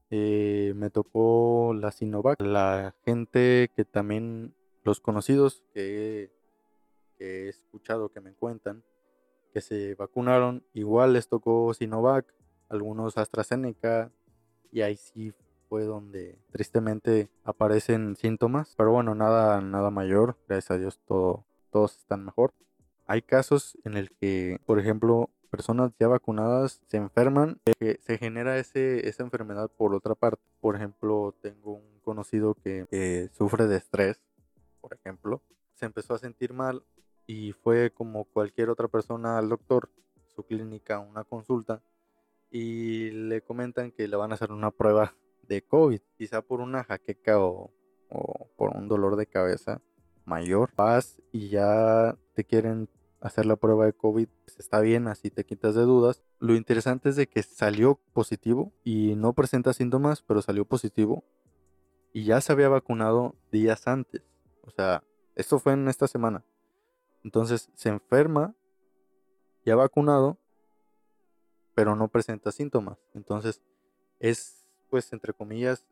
eh, 0.10 0.74
me 0.76 0.90
tocó 0.90 1.74
la 1.74 1.92
Sinovac. 1.92 2.42
La 2.42 2.94
gente 3.06 3.72
que 3.74 3.86
también, 3.86 4.54
los 4.84 5.00
conocidos 5.00 5.64
que 5.74 6.34
he 7.18 7.48
escuchado 7.48 8.10
que 8.10 8.20
me 8.20 8.34
cuentan 8.34 8.84
que 9.54 9.62
se 9.62 9.96
vacunaron, 9.96 10.66
igual 10.74 11.14
les 11.14 11.30
tocó 11.30 11.74
Sinovac, 11.74 12.26
algunos 12.68 13.18
AstraZeneca, 13.18 14.12
y 14.70 14.82
ahí 14.82 14.98
sí 14.98 15.34
fue 15.70 15.86
donde 15.86 16.40
tristemente 16.52 17.30
aparecen 17.46 18.18
síntomas, 18.18 18.74
pero 18.76 18.92
bueno, 18.92 19.16
nada, 19.16 19.62
nada 19.62 19.92
mayor, 19.92 20.36
gracias 20.50 20.72
a 20.72 20.78
Dios 20.78 21.00
todo, 21.08 21.46
todos 21.72 22.00
están 22.00 22.26
mejor. 22.26 22.52
Hay 23.08 23.22
casos 23.22 23.78
en 23.86 23.96
el 23.96 24.12
que, 24.12 24.60
por 24.66 24.78
ejemplo, 24.78 25.30
personas 25.54 25.92
ya 26.00 26.08
vacunadas 26.08 26.82
se 26.88 26.98
enferman, 26.98 27.62
que 27.80 28.00
se 28.02 28.18
genera 28.18 28.58
ese, 28.58 29.08
esa 29.08 29.22
enfermedad 29.22 29.70
por 29.70 29.94
otra 29.94 30.16
parte. 30.16 30.42
Por 30.60 30.76
ejemplo, 30.76 31.36
tengo 31.44 31.74
un 31.74 32.00
conocido 32.04 32.56
que 32.56 33.30
sufre 33.38 33.68
de 33.68 33.78
estrés, 33.78 34.20
por 34.82 34.96
ejemplo, 34.96 35.44
se 35.76 35.86
empezó 35.86 36.16
a 36.16 36.18
sentir 36.18 36.54
mal 36.54 36.84
y 37.28 37.52
fue 37.52 37.92
como 37.92 38.26
cualquier 38.26 38.72
otra 38.72 38.88
persona 38.88 39.38
al 39.38 39.48
doctor, 39.48 39.92
su 40.36 40.42
clínica, 40.44 41.00
una 41.00 41.24
consulta, 41.24 41.84
y 42.50 43.12
le 43.12 43.42
comentan 43.42 43.92
que 43.92 44.08
le 44.08 44.18
van 44.18 44.32
a 44.32 44.34
hacer 44.34 44.52
una 44.52 44.72
prueba 44.72 45.14
de 45.44 45.62
COVID, 45.62 46.02
quizá 46.18 46.42
por 46.42 46.62
una 46.62 46.84
jaqueca 46.84 47.40
o, 47.40 47.72
por 48.58 48.76
un 48.76 48.88
dolor 48.88 49.18
de 49.18 49.28
cabeza 49.28 49.82
mayor. 50.26 50.72
Vas 50.76 51.22
y 51.32 51.50
ya 51.50 52.18
te 52.34 52.44
quieren 52.44 52.90
hacer 53.24 53.46
la 53.46 53.56
prueba 53.56 53.86
de 53.86 53.94
COVID, 53.94 54.28
pues, 54.44 54.60
está 54.60 54.82
bien, 54.82 55.08
así 55.08 55.32
te 55.32 55.46
quitas 55.46 55.76
de 55.76 55.84
dudas. 55.84 56.22
Lo 56.40 56.56
interesante 56.56 57.10
es 57.10 57.16
de 57.16 57.28
que 57.28 57.42
salió 57.42 58.00
positivo 58.12 58.74
y 58.84 59.16
no 59.16 59.32
presenta 59.32 59.72
síntomas, 59.74 60.22
pero 60.22 60.42
salió 60.42 60.66
positivo 60.66 61.24
y 62.12 62.26
ya 62.26 62.42
se 62.42 62.52
había 62.52 62.68
vacunado 62.68 63.36
días 63.50 63.88
antes. 63.88 64.24
O 64.62 64.72
sea, 64.72 65.04
esto 65.36 65.58
fue 65.58 65.72
en 65.74 65.88
esta 65.88 66.08
semana. 66.08 66.44
Entonces 67.24 67.70
se 67.76 67.90
enferma, 67.90 68.54
ya 69.66 69.78
vacunado, 69.78 70.38
pero 71.76 71.96
no 71.96 72.10
presenta 72.10 72.52
síntomas. 72.52 72.98
Entonces 73.14 73.62
es, 74.20 74.66
pues, 74.90 75.14
entre 75.14 75.34
comillas, 75.34 75.86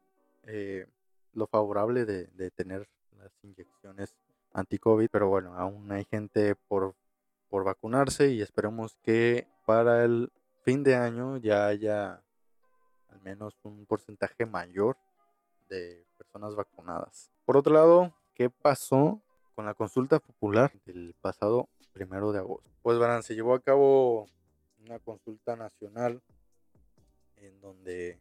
eh, 0.43 0.85
lo 1.33 1.47
favorable 1.47 2.05
de, 2.05 2.51
tener 2.51 2.89
las 3.17 3.31
inyecciones 3.41 4.13
anti-COVID. 4.51 5.07
Pero 5.09 5.29
bueno, 5.29 5.55
aún 5.55 5.89
hay 5.93 6.03
gente 6.03 6.55
por, 6.55 6.93
por 7.51 7.63
vacunarse 7.63 8.31
y 8.31 8.41
esperemos 8.41 8.97
que 9.03 9.45
para 9.67 10.03
el 10.03 10.31
fin 10.63 10.81
de 10.81 10.95
año 10.95 11.37
ya 11.37 11.67
haya 11.67 12.23
al 13.09 13.21
menos 13.21 13.53
un 13.63 13.85
porcentaje 13.85 14.47
mayor 14.47 14.97
de 15.69 16.03
personas 16.17 16.55
vacunadas. 16.55 17.29
Por 17.45 17.57
otro 17.57 17.73
lado, 17.73 18.11
¿qué 18.33 18.49
pasó 18.49 19.21
con 19.53 19.65
la 19.65 19.73
consulta 19.73 20.19
popular 20.19 20.71
del 20.85 21.13
pasado 21.21 21.69
primero 21.93 22.31
de 22.31 22.39
agosto. 22.39 22.69
Pues 22.81 22.97
verán, 22.97 23.21
se 23.21 23.35
llevó 23.35 23.53
a 23.53 23.59
cabo 23.59 24.27
una 24.83 24.99
consulta 24.99 25.55
nacional 25.55 26.21
en 27.35 27.59
donde 27.61 28.19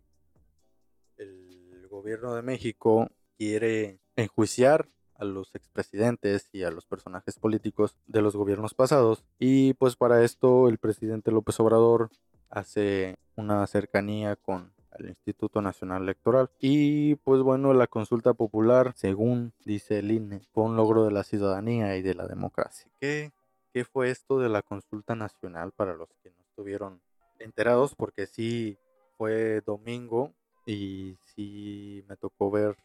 el 1.16 1.86
gobierno 1.88 2.34
de 2.34 2.42
México 2.42 3.08
quiere 3.38 4.00
enjuiciar 4.16 4.88
a 5.20 5.24
los 5.24 5.54
expresidentes 5.54 6.48
y 6.52 6.64
a 6.64 6.70
los 6.70 6.86
personajes 6.86 7.38
políticos 7.38 7.94
de 8.06 8.22
los 8.22 8.34
gobiernos 8.34 8.74
pasados. 8.74 9.22
Y 9.38 9.74
pues 9.74 9.96
para 9.96 10.24
esto 10.24 10.68
el 10.68 10.78
presidente 10.78 11.30
López 11.30 11.60
Obrador 11.60 12.10
hace 12.48 13.16
una 13.36 13.66
cercanía 13.66 14.36
con 14.36 14.72
al 14.92 15.08
Instituto 15.08 15.62
Nacional 15.62 16.02
Electoral. 16.02 16.50
Y 16.58 17.14
pues 17.16 17.42
bueno, 17.42 17.72
la 17.74 17.86
consulta 17.86 18.34
popular, 18.34 18.92
según 18.96 19.52
dice 19.64 20.00
el 20.00 20.10
INE, 20.10 20.40
fue 20.52 20.64
un 20.64 20.76
logro 20.76 21.04
de 21.04 21.12
la 21.12 21.22
ciudadanía 21.22 21.96
y 21.96 22.02
de 22.02 22.14
la 22.14 22.26
democracia. 22.26 22.90
¿Qué, 23.00 23.30
qué 23.72 23.84
fue 23.84 24.10
esto 24.10 24.38
de 24.38 24.48
la 24.48 24.62
consulta 24.62 25.14
nacional 25.14 25.72
para 25.72 25.94
los 25.94 26.08
que 26.22 26.30
no 26.30 26.42
estuvieron 26.48 27.00
enterados? 27.38 27.94
Porque 27.94 28.26
sí 28.26 28.78
fue 29.16 29.60
domingo 29.60 30.32
y 30.66 31.16
sí 31.34 32.04
me 32.08 32.16
tocó 32.16 32.50
ver 32.50 32.76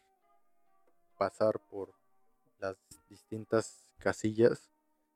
pasar 1.18 1.58
por 1.70 1.92
las 2.58 2.76
distintas 3.08 3.90
casillas 3.98 4.70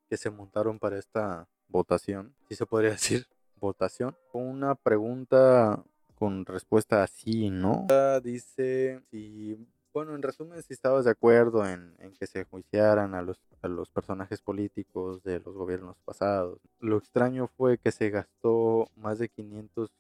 que 0.09 0.17
se 0.17 0.31
montaron 0.31 0.79
para 0.79 0.99
esta 0.99 1.49
votación, 1.69 2.35
si 2.49 2.57
se 2.57 2.67
podría 2.67 2.91
decir 2.99 3.27
votación. 3.57 4.17
Una 4.33 4.75
pregunta 4.75 5.85
con 6.15 6.45
respuesta 6.45 7.03
así, 7.03 7.51
¿no? 7.51 7.87
Dice 8.23 9.01
si, 9.11 9.57
bueno, 9.93 10.15
en 10.15 10.23
resumen, 10.23 10.63
si 10.63 10.75
estabas 10.75 11.05
de 11.05 11.13
acuerdo 11.13 11.67
en, 11.67 11.97
que 12.19 12.27
se 12.27 12.45
juiciaran 12.45 13.15
a 13.15 13.23
los, 13.23 13.41
a 13.63 13.69
los 13.69 13.89
personajes 13.89 14.43
políticos 14.43 15.23
de 15.23 15.41
los 15.41 15.55
gobiernos 15.55 15.97
pasados. 16.05 16.61
Lo 16.79 16.99
extraño 16.99 17.49
fue 17.49 17.79
que 17.79 17.91
se 17.91 18.11
gastó 18.11 18.89
más 18.97 19.19
de 19.19 19.29
500 19.29 19.91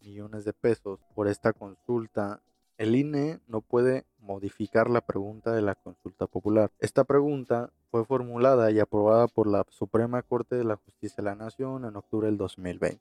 millones 0.00 0.44
de 0.44 0.52
pesos 0.52 1.00
por 1.14 1.26
esta 1.26 1.52
consulta 1.52 2.42
el 2.78 2.94
INE 2.94 3.40
no 3.46 3.60
puede 3.60 4.04
modificar 4.18 4.90
la 4.90 5.00
pregunta 5.00 5.52
de 5.52 5.62
la 5.62 5.74
consulta 5.74 6.26
popular. 6.26 6.70
Esta 6.78 7.04
pregunta 7.04 7.72
fue 7.90 8.04
formulada 8.04 8.70
y 8.70 8.80
aprobada 8.80 9.28
por 9.28 9.46
la 9.46 9.64
Suprema 9.70 10.22
Corte 10.22 10.56
de 10.56 10.64
la 10.64 10.76
Justicia 10.76 11.16
de 11.18 11.22
la 11.24 11.34
Nación 11.34 11.84
en 11.84 11.96
octubre 11.96 12.26
del 12.26 12.36
2020 12.36 13.00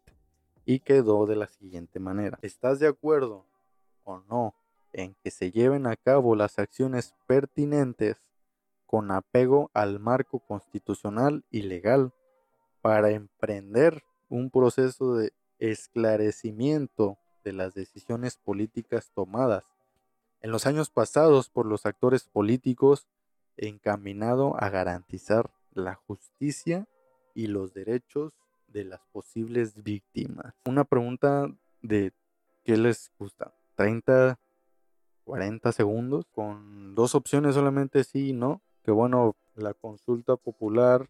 y 0.66 0.80
quedó 0.80 1.26
de 1.26 1.36
la 1.36 1.48
siguiente 1.48 2.00
manera. 2.00 2.40
¿Estás 2.42 2.80
de 2.80 2.88
acuerdo 2.88 3.46
o 4.04 4.20
no 4.30 4.56
en 4.94 5.16
que 5.16 5.32
se 5.32 5.52
lleven 5.52 5.88
a 5.88 5.96
cabo 5.96 6.36
las 6.36 6.58
acciones 6.58 7.14
pertinentes 7.28 8.18
con 8.86 9.12
apego 9.12 9.72
al 9.74 10.00
marco 10.00 10.40
constitucional 10.40 11.44
y 11.50 11.64
legal 11.64 12.14
para 12.82 13.10
emprender 13.10 14.04
un 14.30 14.50
proceso 14.50 15.16
de 15.16 15.34
esclarecimiento 15.60 17.18
de 17.46 17.54
las 17.54 17.76
decisiones 17.76 18.38
políticas 18.38 19.12
tomadas 19.14 19.64
en 20.42 20.52
los 20.52 20.66
años 20.66 20.90
pasados 20.90 21.50
por 21.50 21.66
los 21.66 21.86
actores 21.86 22.26
políticos 22.26 23.08
encaminado 23.56 24.62
a 24.62 24.70
garantizar 24.70 25.52
la 25.72 25.96
justicia 25.96 26.88
y 27.34 27.48
los 27.48 27.74
derechos 27.74 28.34
de 28.68 28.84
las 28.84 29.02
posibles 29.12 29.82
víctimas. 29.82 30.54
Una 30.66 30.84
pregunta 30.84 31.48
de 31.82 32.12
¿qué 32.64 32.78
les 32.78 33.12
gusta? 33.18 33.54
¿30, 33.78 34.38
40 35.24 35.72
segundos? 35.72 36.26
Con 36.34 36.96
dos 36.96 37.16
opciones 37.16 37.56
solamente 37.56 38.04
sí 38.04 38.30
y 38.30 38.34
no. 38.34 38.62
Que 38.84 38.92
bueno, 38.92 39.36
la 39.56 39.74
consulta 39.74 40.36
popular 40.36 41.10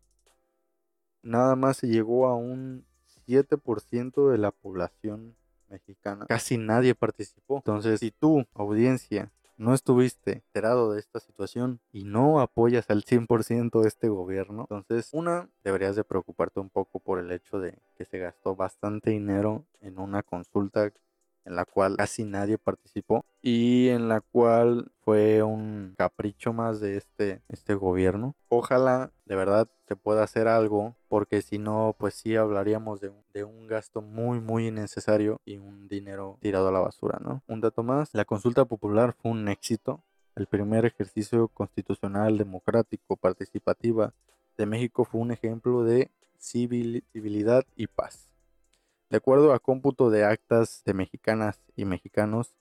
nada 1.24 1.56
más 1.56 1.78
se 1.78 1.88
llegó 1.88 2.28
a 2.28 2.36
un 2.36 2.86
7% 3.28 4.30
de 4.30 4.38
la 4.38 4.52
población 4.52 5.36
mexicana. 5.69 6.25
Casi 6.28 6.58
nadie 6.58 6.95
participó. 6.95 7.58
Entonces, 7.58 7.99
si 7.99 8.12
tú, 8.12 8.45
audiencia, 8.54 9.32
no 9.58 9.73
estuviste 9.73 10.34
enterado 10.34 10.93
de 10.93 10.99
esta 10.99 11.19
situación 11.19 11.80
y 11.91 12.04
no 12.04 12.41
apoyas 12.41 12.89
al 12.89 13.04
100% 13.04 13.86
este 13.86 14.10
gobierno, 14.10 14.67
entonces 14.69 15.10
una, 15.13 15.49
deberías 15.63 15.95
de 15.95 16.04
preocuparte 16.04 16.60
un 16.60 16.69
poco 16.69 16.99
por 16.99 17.19
el 17.19 17.32
hecho 17.32 17.60
de 17.60 17.78
que 17.97 18.06
se 18.06 18.19
gastó 18.19 18.56
bastante 18.56 19.12
dinero 19.12 19.65
en 19.82 19.99
una 19.99 20.23
consulta 20.23 20.91
en 21.45 21.55
la 21.55 21.65
cual 21.65 21.95
casi 21.97 22.23
nadie 22.23 22.58
participó 22.58 23.25
y 23.41 23.89
en 23.89 24.10
la 24.10 24.21
cual 24.21 24.91
fue 25.01 25.43
un 25.43 25.93
capricho 25.97 26.51
más 26.53 26.79
de 26.79 26.97
este, 26.97 27.41
este 27.49 27.75
gobierno. 27.75 28.36
Ojalá 28.49 29.12
de 29.25 29.36
verdad 29.36 29.69
se 29.88 29.95
pueda 29.95 30.23
hacer 30.23 30.47
algo 30.47 30.95
porque 31.08 31.41
si 31.41 31.58
no 31.60 31.95
pues 31.97 32.15
sí 32.15 32.36
hablaríamos 32.36 32.99
de 32.99 33.10
un, 33.10 33.23
de 33.34 33.43
un 33.43 33.67
gasto 33.67 34.01
muy 34.01 34.39
muy 34.39 34.67
innecesario 34.67 35.39
y 35.45 35.58
un 35.58 35.88
dinero 35.88 36.38
tirado 36.41 36.69
a 36.69 36.71
la 36.71 36.79
basura, 36.79 37.19
¿no? 37.21 37.43
Un 37.47 37.62
dato 37.62 37.84
más, 37.84 38.10
la 38.13 38.25
consulta 38.25 38.65
popular 38.65 39.15
fue 39.21 39.31
un 39.31 39.47
éxito. 39.47 40.01
El 40.36 40.47
primer 40.47 40.86
ejercicio 40.86 41.47
constitucional 41.47 42.38
democrático 42.38 43.15
participativa 43.15 44.13
de 44.58 44.65
México 44.65 45.05
fue 45.05 45.21
un 45.21 45.31
ejemplo 45.31 45.84
de 45.84 46.12
civilidad 46.38 47.65
y 47.75 47.88
paz. 47.88 48.24
De 49.09 49.17
acuerdo 49.17 49.53
a 49.53 49.59
cómputo 49.59 50.09
de 50.09 50.25
actas 50.25 50.81
de 50.85 50.93
mexicanas 50.93 51.61
y 51.75 51.85
mexicanos 51.85 52.55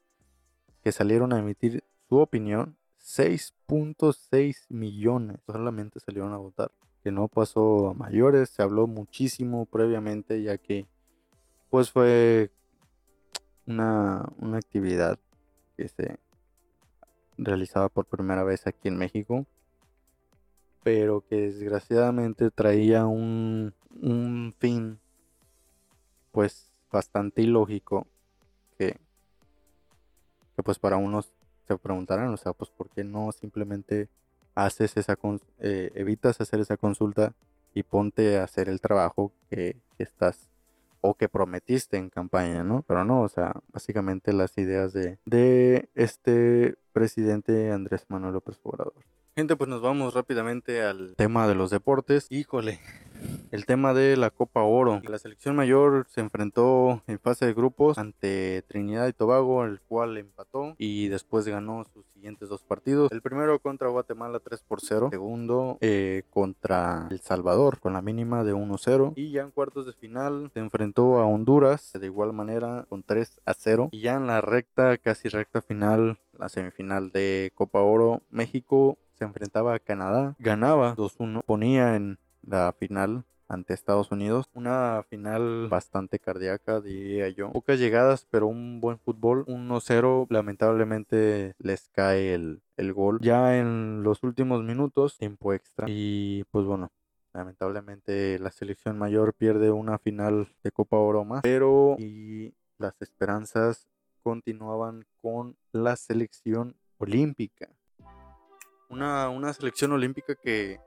que 0.83 0.93
salieron 0.93 1.33
a 1.33 1.39
emitir 1.39 1.85
su 2.09 2.19
opinión, 2.19 2.77
6.6 3.01 4.67
millones 4.69 5.39
solamente 5.47 6.01
salieron 6.01 6.33
a 6.33 6.39
votar. 6.39 6.71
Que 7.03 7.11
no 7.11 7.29
pasó 7.29 7.91
a 7.91 7.95
mayores, 7.95 8.51
se 8.51 8.63
habló 8.63 8.87
muchísimo 8.87 9.67
previamente 9.67 10.43
ya 10.43 10.59
que 10.59 10.87
pues 11.71 11.91
fue 11.91 12.51
una, 13.67 14.29
una 14.39 14.59
actividad 14.59 15.19
que 15.77 15.89
se 15.89 16.19
realizaba 17.37 17.89
por 17.89 18.07
primera 18.07 18.45
vez 18.45 18.67
aquí 18.67 18.89
en 18.89 18.97
México 18.97 19.47
pero 20.85 21.25
que 21.27 21.37
desgraciadamente 21.37 22.51
traía 22.51 23.07
un, 23.07 23.75
un 24.01 24.55
fin 24.59 25.01
pues 26.35 26.69
bastante 26.91 27.43
ilógico 27.43 28.09
que, 28.77 28.99
que 30.57 30.63
pues 30.65 30.81
para 30.81 30.97
unos 30.97 31.33
se 31.69 31.79
preguntarán, 31.79 32.35
o 32.35 32.37
sea, 32.37 32.53
pues 32.53 32.71
por 32.71 32.91
qué 32.91 33.05
no 33.05 33.31
simplemente 33.31 34.09
haces 34.57 34.97
esa, 34.97 35.17
eh, 35.61 35.93
evitas 35.95 36.41
hacer 36.41 36.59
esa 36.59 36.77
consulta 36.77 37.33
y 37.73 37.85
ponte 37.85 38.37
a 38.37 38.45
hacer 38.45 38.69
el 38.69 38.81
trabajo 38.81 39.33
que, 39.49 39.77
estás 39.97 40.51
o 41.01 41.15
que 41.15 41.29
prometiste 41.29 41.99
en 41.99 42.11
campaña, 42.11 42.65
¿no? 42.65 42.83
Pero 42.83 43.05
no, 43.05 43.23
o 43.23 43.29
sea, 43.29 43.55
básicamente 43.73 44.33
las 44.33 44.59
ideas 44.59 44.93
de, 44.93 45.19
de 45.25 45.89
este 45.95 46.77
presidente 46.93 47.71
Andrés 47.71 48.07
Manuel 48.09 48.35
López 48.35 48.59
Obrador. 48.65 48.95
Gente, 49.37 49.57
pues 49.57 49.69
nos 49.69 49.83
vamos 49.83 50.15
rápidamente 50.15 50.81
al 50.85 51.17
tema 51.17 51.49
de 51.49 51.57
los 51.57 51.69
deportes. 51.69 52.29
Híjole, 52.31 52.79
el 53.51 53.67
tema 53.67 53.93
de 53.93 54.17
la 54.17 54.31
Copa 54.31 54.63
Oro. 54.63 55.03
La 55.09 55.19
selección 55.19 55.57
mayor 55.57 56.07
se 56.09 56.21
enfrentó 56.21 57.03
en 57.09 57.19
fase 57.19 57.47
de 57.47 57.53
grupos 57.53 57.99
ante 57.99 58.63
Trinidad 58.69 59.09
y 59.09 59.13
Tobago, 59.13 59.65
el 59.65 59.81
cual 59.81 60.19
empató 60.19 60.77
y 60.79 61.09
después 61.09 61.49
ganó 61.49 61.83
sus 61.93 62.07
siguientes 62.15 62.49
dos 62.49 62.63
partidos. 62.63 63.11
El 63.11 63.23
primero 63.23 63.59
contra 63.59 63.89
Guatemala 63.89 64.39
3 64.39 64.63
por 64.69 64.81
0, 64.81 65.09
segundo 65.11 65.79
eh, 65.81 66.23
contra 66.31 67.09
El 67.11 67.19
Salvador 67.19 67.81
con 67.81 67.95
la 67.95 68.03
mínima 68.03 68.45
de 68.45 68.55
1-0 68.55 69.15
y 69.17 69.33
ya 69.33 69.43
en 69.43 69.51
cuartos 69.51 69.85
de 69.85 69.95
final 69.95 70.53
se 70.55 70.61
enfrentó 70.61 71.19
a 71.19 71.27
Honduras 71.27 71.91
de 71.93 72.07
igual 72.07 72.33
manera 72.33 72.87
con 72.89 73.03
3 73.03 73.41
a 73.45 73.55
0 73.55 73.89
y 73.91 74.01
ya 74.01 74.15
en 74.15 74.29
la 74.29 74.41
recta, 74.43 74.97
casi 74.97 75.29
recta 75.29 75.61
final, 75.61 76.21
la 76.39 76.49
semifinal 76.49 77.11
de 77.11 77.51
Copa 77.57 77.81
Oro, 77.81 78.23
México 78.31 78.97
se 79.15 79.25
enfrentaba 79.25 79.75
a 79.75 79.79
Canadá, 79.79 80.35
ganaba 80.39 80.95
2-1, 80.97 81.43
ponía 81.45 81.97
en 81.97 82.19
la 82.43 82.73
final 82.79 83.25
ante 83.49 83.75
Estados 83.75 84.11
Unidos. 84.11 84.47
Una 84.55 85.05
final 85.09 85.69
bastante 85.69 86.19
cardíaca, 86.19 86.81
diría 86.81 87.29
yo. 87.29 87.53
Pocas 87.53 87.79
llegadas, 87.79 88.27
pero 88.31 88.47
un 88.47 88.81
buen 88.81 88.99
fútbol. 88.99 89.45
1-0, 89.47 90.27
lamentablemente 90.31 91.55
les 91.59 91.89
cae 91.91 92.35
el, 92.35 92.63
el 92.77 92.93
gol. 92.93 93.19
Ya 93.21 93.59
en 93.59 94.03
los 94.03 94.23
últimos 94.23 94.63
minutos, 94.63 95.19
tiempo 95.19 95.53
extra. 95.53 95.87
Y 95.89 96.45
pues 96.51 96.65
bueno, 96.67 96.91
lamentablemente 97.33 98.39
la 98.39 98.51
selección 98.51 98.99
mayor 98.99 99.35
pierde 99.35 99.71
una 99.71 99.99
final 99.99 100.49
de 100.63 100.71
Copa 100.71 100.97
Oro 100.97 101.25
más. 101.25 101.43
Pero 101.43 101.97
y 101.99 102.55
las 102.79 103.01
esperanzas 103.01 103.89
continuaban 104.23 105.05
con 105.21 105.57
la 105.73 105.97
selección 105.97 106.77
olímpica. 106.99 107.69
Una, 108.95 109.29
una 109.29 109.53
selección 109.53 109.91
olímpica 109.91 110.37
que 110.37 110.79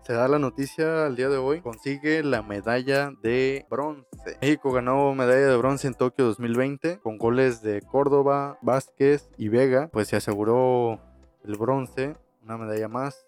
se 0.00 0.14
da 0.14 0.28
la 0.28 0.38
noticia 0.38 1.04
al 1.04 1.14
día 1.14 1.28
de 1.28 1.36
hoy, 1.36 1.60
consigue 1.60 2.22
la 2.22 2.40
medalla 2.40 3.12
de 3.22 3.66
bronce. 3.68 4.38
México 4.40 4.72
ganó 4.72 5.14
medalla 5.14 5.48
de 5.48 5.56
bronce 5.58 5.88
en 5.88 5.92
Tokio 5.92 6.24
2020 6.24 7.00
con 7.00 7.18
goles 7.18 7.60
de 7.60 7.82
Córdoba, 7.82 8.58
Vázquez 8.62 9.28
y 9.36 9.48
Vega, 9.48 9.90
pues 9.92 10.08
se 10.08 10.16
aseguró 10.16 11.00
el 11.44 11.58
bronce, 11.58 12.16
una 12.42 12.56
medalla 12.56 12.88
más, 12.88 13.26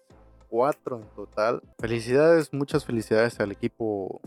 cuatro 0.49 0.97
en 0.97 1.07
total. 1.15 1.61
Felicidades, 1.77 2.51
muchas 2.53 2.83
felicidades 2.83 3.39
al 3.39 3.51
equipo 3.51 4.19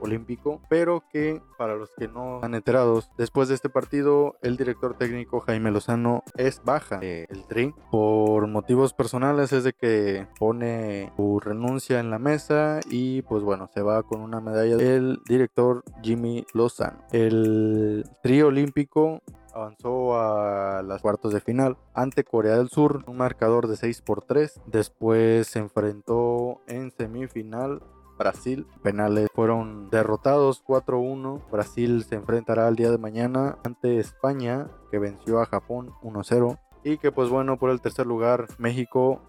olímpico, 0.00 0.60
pero 0.68 1.04
que 1.12 1.40
para 1.58 1.76
los 1.76 1.90
que 1.96 2.08
no 2.08 2.36
están 2.36 2.54
enterados, 2.54 3.10
después 3.16 3.48
de 3.48 3.54
este 3.54 3.68
partido, 3.68 4.36
el 4.42 4.56
director 4.56 4.96
técnico 4.96 5.40
Jaime 5.40 5.70
Lozano 5.70 6.22
es 6.36 6.62
baja 6.64 7.00
el 7.00 7.44
Tri 7.48 7.74
por 7.90 8.46
motivos 8.46 8.92
personales, 8.94 9.52
es 9.52 9.64
de 9.64 9.72
que 9.72 10.26
pone 10.38 11.12
su 11.16 11.40
renuncia 11.40 12.00
en 12.00 12.10
la 12.10 12.18
mesa 12.18 12.80
y 12.90 13.22
pues 13.22 13.42
bueno, 13.42 13.68
se 13.72 13.82
va 13.82 14.02
con 14.02 14.20
una 14.20 14.40
medalla 14.40 14.76
del 14.76 15.20
director 15.26 15.84
Jimmy 16.02 16.46
Lozano. 16.54 16.98
El 17.12 18.04
Tri 18.22 18.42
olímpico 18.42 19.22
avanzó 19.54 20.18
a 20.18 20.82
las 20.82 21.00
cuartos 21.02 21.32
de 21.32 21.40
final 21.40 21.76
ante 21.94 22.24
Corea 22.24 22.56
del 22.56 22.68
Sur, 22.68 23.04
un 23.06 23.16
marcador 23.16 23.66
de 23.66 23.76
6 23.76 24.02
por 24.02 24.22
3. 24.22 24.60
Después 24.66 25.48
se 25.48 25.58
enfrentó 25.58 26.60
en 26.66 26.90
semifinal 26.90 27.82
Brasil. 28.20 28.66
Penales 28.82 29.28
fueron 29.34 29.88
derrotados 29.88 30.62
4-1. 30.62 31.50
Brasil 31.50 32.04
se 32.04 32.16
enfrentará 32.16 32.68
el 32.68 32.76
día 32.76 32.90
de 32.90 32.98
mañana 32.98 33.58
ante 33.64 33.98
España, 33.98 34.68
que 34.90 34.98
venció 34.98 35.40
a 35.40 35.46
Japón 35.46 35.94
1-0. 36.02 36.58
Y 36.84 36.98
que 36.98 37.12
pues 37.12 37.30
bueno, 37.30 37.58
por 37.58 37.70
el 37.70 37.80
tercer 37.80 38.06
lugar, 38.06 38.46
México 38.58 39.22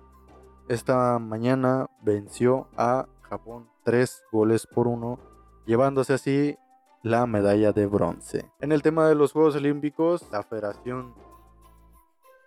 esta 0.67 1.19
mañana 1.19 1.89
venció 2.01 2.67
a 2.75 3.07
Japón 3.21 3.69
3 3.83 4.23
goles 4.29 4.67
por 4.67 4.87
1, 4.87 5.19
llevándose 5.65 6.13
así 6.13 6.57
la 7.01 7.25
medalla 7.25 7.71
de 7.71 7.87
bronce. 7.87 8.51
En 8.59 8.73
el 8.73 8.81
tema 8.81 9.07
de 9.07 9.15
los 9.15 9.31
Juegos 9.31 9.55
Olímpicos, 9.55 10.27
la 10.31 10.43
Federación 10.43 11.15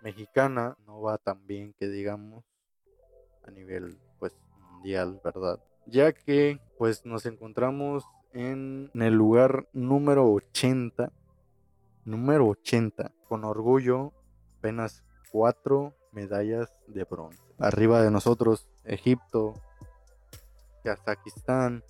Mexicana 0.03 0.77
no 0.85 1.01
va 1.01 1.17
tan 1.17 1.45
bien 1.47 1.73
que 1.73 1.87
digamos 1.87 2.45
a 3.43 3.49
nivel 3.49 3.97
pues 4.19 4.37
mundial, 4.71 5.19
¿verdad? 5.23 5.59
Ya 5.87 6.13
que 6.13 6.59
pues 6.77 7.05
nos 7.05 7.25
encontramos 7.25 8.03
en 8.33 8.91
el 8.93 9.13
lugar 9.13 9.67
número 9.73 10.31
80, 10.31 11.11
número 12.03 12.47
80, 12.47 13.11
con 13.27 13.45
orgullo 13.45 14.11
apenas 14.59 15.03
cuatro 15.31 15.93
medallas 16.11 16.69
de 16.87 17.03
bronce. 17.03 17.39
Arriba 17.59 18.01
de 18.01 18.11
nosotros 18.11 18.67
Egipto, 18.83 19.53
Kazajistán, 20.83 21.83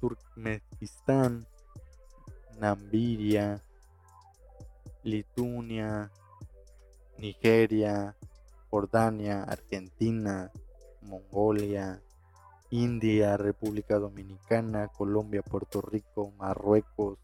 Turkmenistán, 0.00 1.46
Namibia, 2.58 3.62
Lituania, 5.02 6.10
Nigeria, 7.18 8.16
Jordania, 8.70 9.44
Argentina, 9.44 10.50
Mongolia, 11.02 12.00
India, 12.72 13.36
República 13.36 13.98
Dominicana, 13.98 14.88
Colombia, 14.88 15.42
Puerto 15.42 15.82
Rico, 15.82 16.32
Marruecos, 16.38 17.18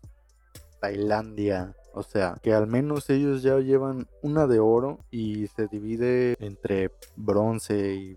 Tailandia. 0.79 1.75
O 1.95 2.03
sea, 2.03 2.37
que 2.43 2.53
al 2.53 2.67
menos 2.67 3.09
ellos 3.09 3.43
ya 3.43 3.59
llevan 3.59 4.07
una 4.23 4.47
de 4.47 4.61
oro 4.61 4.99
y 5.11 5.47
se 5.49 5.67
divide 5.67 6.37
entre 6.39 6.93
bronce 7.17 7.95
y, 7.95 8.17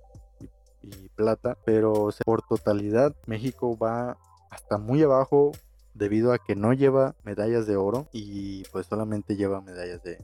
plata. 1.16 1.58
Pero 1.64 2.10
por 2.26 2.42
totalidad, 2.42 3.16
México 3.28 3.78
va 3.78 4.18
hasta 4.50 4.78
muy 4.78 5.02
abajo 5.04 5.52
debido 5.94 6.34
a 6.34 6.40
que 6.40 6.56
no 6.56 6.74
lleva 6.74 7.16
medallas 7.24 7.66
de 7.66 7.78
oro 7.78 8.08
y 8.12 8.64
pues 8.72 8.88
solamente 8.88 9.36
lleva 9.36 9.62
medallas 9.62 10.04
de, 10.04 10.18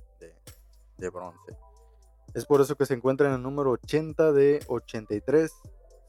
de 0.98 1.10
bronce. 1.10 1.56
Es 2.34 2.46
por 2.46 2.60
eso 2.60 2.76
que 2.76 2.86
se 2.86 2.96
encuentra 2.96 3.28
en 3.28 3.36
el 3.36 3.44
número 3.44 3.72
80 3.72 4.34
de 4.34 4.60
83 4.68 5.54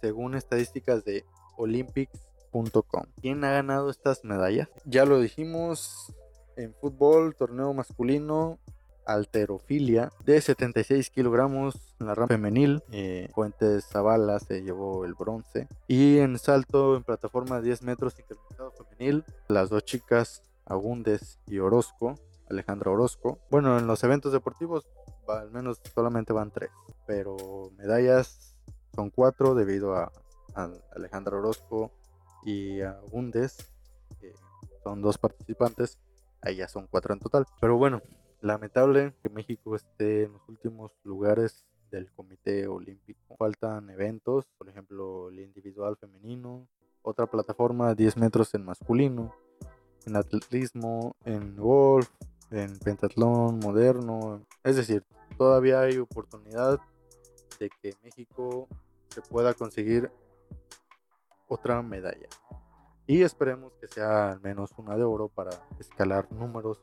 según 0.01 0.35
estadísticas 0.35 1.05
de 1.05 1.25
olympics.com. 1.57 3.05
¿Quién 3.21 3.45
ha 3.45 3.53
ganado 3.53 3.91
estas 3.91 4.25
medallas? 4.25 4.69
Ya 4.85 5.05
lo 5.05 5.21
dijimos 5.21 6.13
en 6.57 6.75
fútbol, 6.75 7.35
torneo 7.37 7.73
masculino, 7.73 8.59
alterofilia 9.09 10.13
de 10.25 10.41
76 10.41 11.11
kilogramos 11.11 11.95
en 11.99 12.07
la 12.07 12.15
rama 12.15 12.29
femenil. 12.29 12.83
Eh, 12.93 13.31
Fuentes 13.35 13.87
Zavala 13.87 14.39
se 14.39 14.63
llevó 14.63 15.05
el 15.05 15.15
bronce. 15.15 15.67
Y 15.89 16.19
en 16.19 16.39
salto 16.39 16.97
en 16.97 17.05
plataforma 17.05 17.61
10 17.61 17.83
metros 17.83 18.15
sincronizado 18.15 18.73
femenil, 18.73 19.25
las 19.49 19.71
dos 19.71 19.85
chicas 19.85 20.43
Agundes 20.67 21.39
y 21.47 21.59
Orozco, 21.59 22.17
Alejandra 22.51 22.91
Orozco. 22.91 23.39
Bueno, 23.51 23.79
en 23.79 23.87
los 23.87 24.05
eventos 24.05 24.33
deportivos 24.33 24.87
al 25.27 25.51
menos 25.51 25.81
solamente 25.95 26.33
van 26.33 26.51
tres, 26.51 26.71
pero 27.07 27.71
medallas 27.77 28.48
son 28.99 29.11
cuatro 29.11 29.55
debido 29.55 29.95
a, 29.95 30.11
Alejandro 30.97 31.39
Orozco 31.39 31.93
y 32.43 32.81
a 32.81 32.99
Bundes, 33.13 33.57
que 34.21 34.35
son 34.83 35.03
dos 35.03 35.19
participantes, 35.19 36.01
ahí 36.41 36.57
ya 36.57 36.67
son 36.67 36.89
cuatro 36.91 37.15
en 37.15 37.21
total. 37.21 37.47
Pero 37.61 37.77
bueno, 37.77 38.03
lamentable 38.41 39.15
que 39.23 39.31
México 39.31 39.77
esté 39.77 40.25
en 40.25 40.33
los 40.33 40.49
últimos 40.49 40.91
lugares 41.05 41.65
del 41.93 42.11
Comité 42.11 42.67
Olímpico. 42.67 43.37
Faltan 43.37 43.89
eventos, 43.89 44.47
por 44.59 44.69
ejemplo, 44.69 45.29
el 45.29 45.39
individual 45.39 45.97
femenino, 45.97 46.67
otra 47.03 47.27
plataforma 47.27 47.95
10 47.95 48.17
metros 48.17 48.53
en 48.55 48.65
masculino, 48.65 49.33
en 50.07 50.17
atletismo, 50.17 51.15
en 51.25 51.55
golf, 51.55 52.11
en 52.51 52.77
pentatlón 52.81 53.61
moderno. 53.61 54.45
Es 54.65 54.75
decir, 54.75 55.05
todavía 55.37 55.83
hay 55.83 55.99
oportunidad 55.99 56.81
de 57.61 57.71
que 57.81 57.95
México 58.03 58.67
se 59.19 59.31
pueda 59.31 59.55
conseguir 59.55 60.13
otra 61.49 61.83
medalla. 61.83 62.29
Y 63.07 63.23
esperemos 63.23 63.73
que 63.81 63.89
sea 63.89 64.31
al 64.33 64.41
menos 64.41 64.71
una 64.77 64.97
de 64.97 65.03
oro 65.03 65.29
para 65.29 65.51
escalar 65.81 66.31
números 66.31 66.79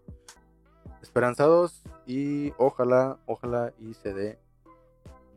esperanzados 1.02 1.84
y 2.06 2.52
ojalá, 2.58 3.20
ojalá 3.26 3.74
y 3.80 3.94
se 3.94 4.14
dé 4.14 4.40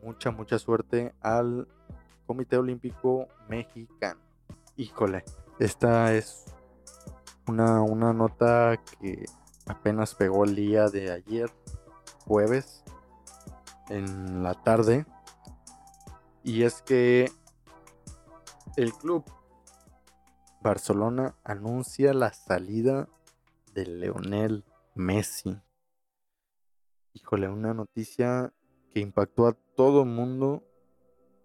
mucha, 0.03 0.31
mucha 0.31 0.57
suerte 0.59 1.13
al 1.21 1.67
Comité 2.25 2.57
Olímpico 2.57 3.27
Mexicano. 3.47 4.19
Híjole, 4.75 5.23
esta 5.59 6.13
es 6.13 6.45
una, 7.47 7.81
una 7.81 8.13
nota 8.13 8.77
que 8.99 9.25
apenas 9.67 10.15
pegó 10.15 10.43
el 10.43 10.55
día 10.55 10.89
de 10.89 11.11
ayer, 11.11 11.49
jueves, 12.25 12.83
en 13.89 14.43
la 14.43 14.55
tarde 14.55 15.05
y 16.43 16.63
es 16.63 16.81
que 16.81 17.31
el 18.77 18.93
club 18.93 19.23
Barcelona 20.61 21.35
anuncia 21.43 22.13
la 22.13 22.33
salida 22.33 23.07
de 23.73 23.85
Leonel 23.85 24.65
Messi. 24.95 25.57
Híjole, 27.13 27.47
una 27.47 27.73
noticia 27.73 28.53
que 28.93 28.99
impactó 28.99 29.47
a 29.47 29.53
todo 29.75 30.03
el 30.03 30.09
mundo, 30.09 30.63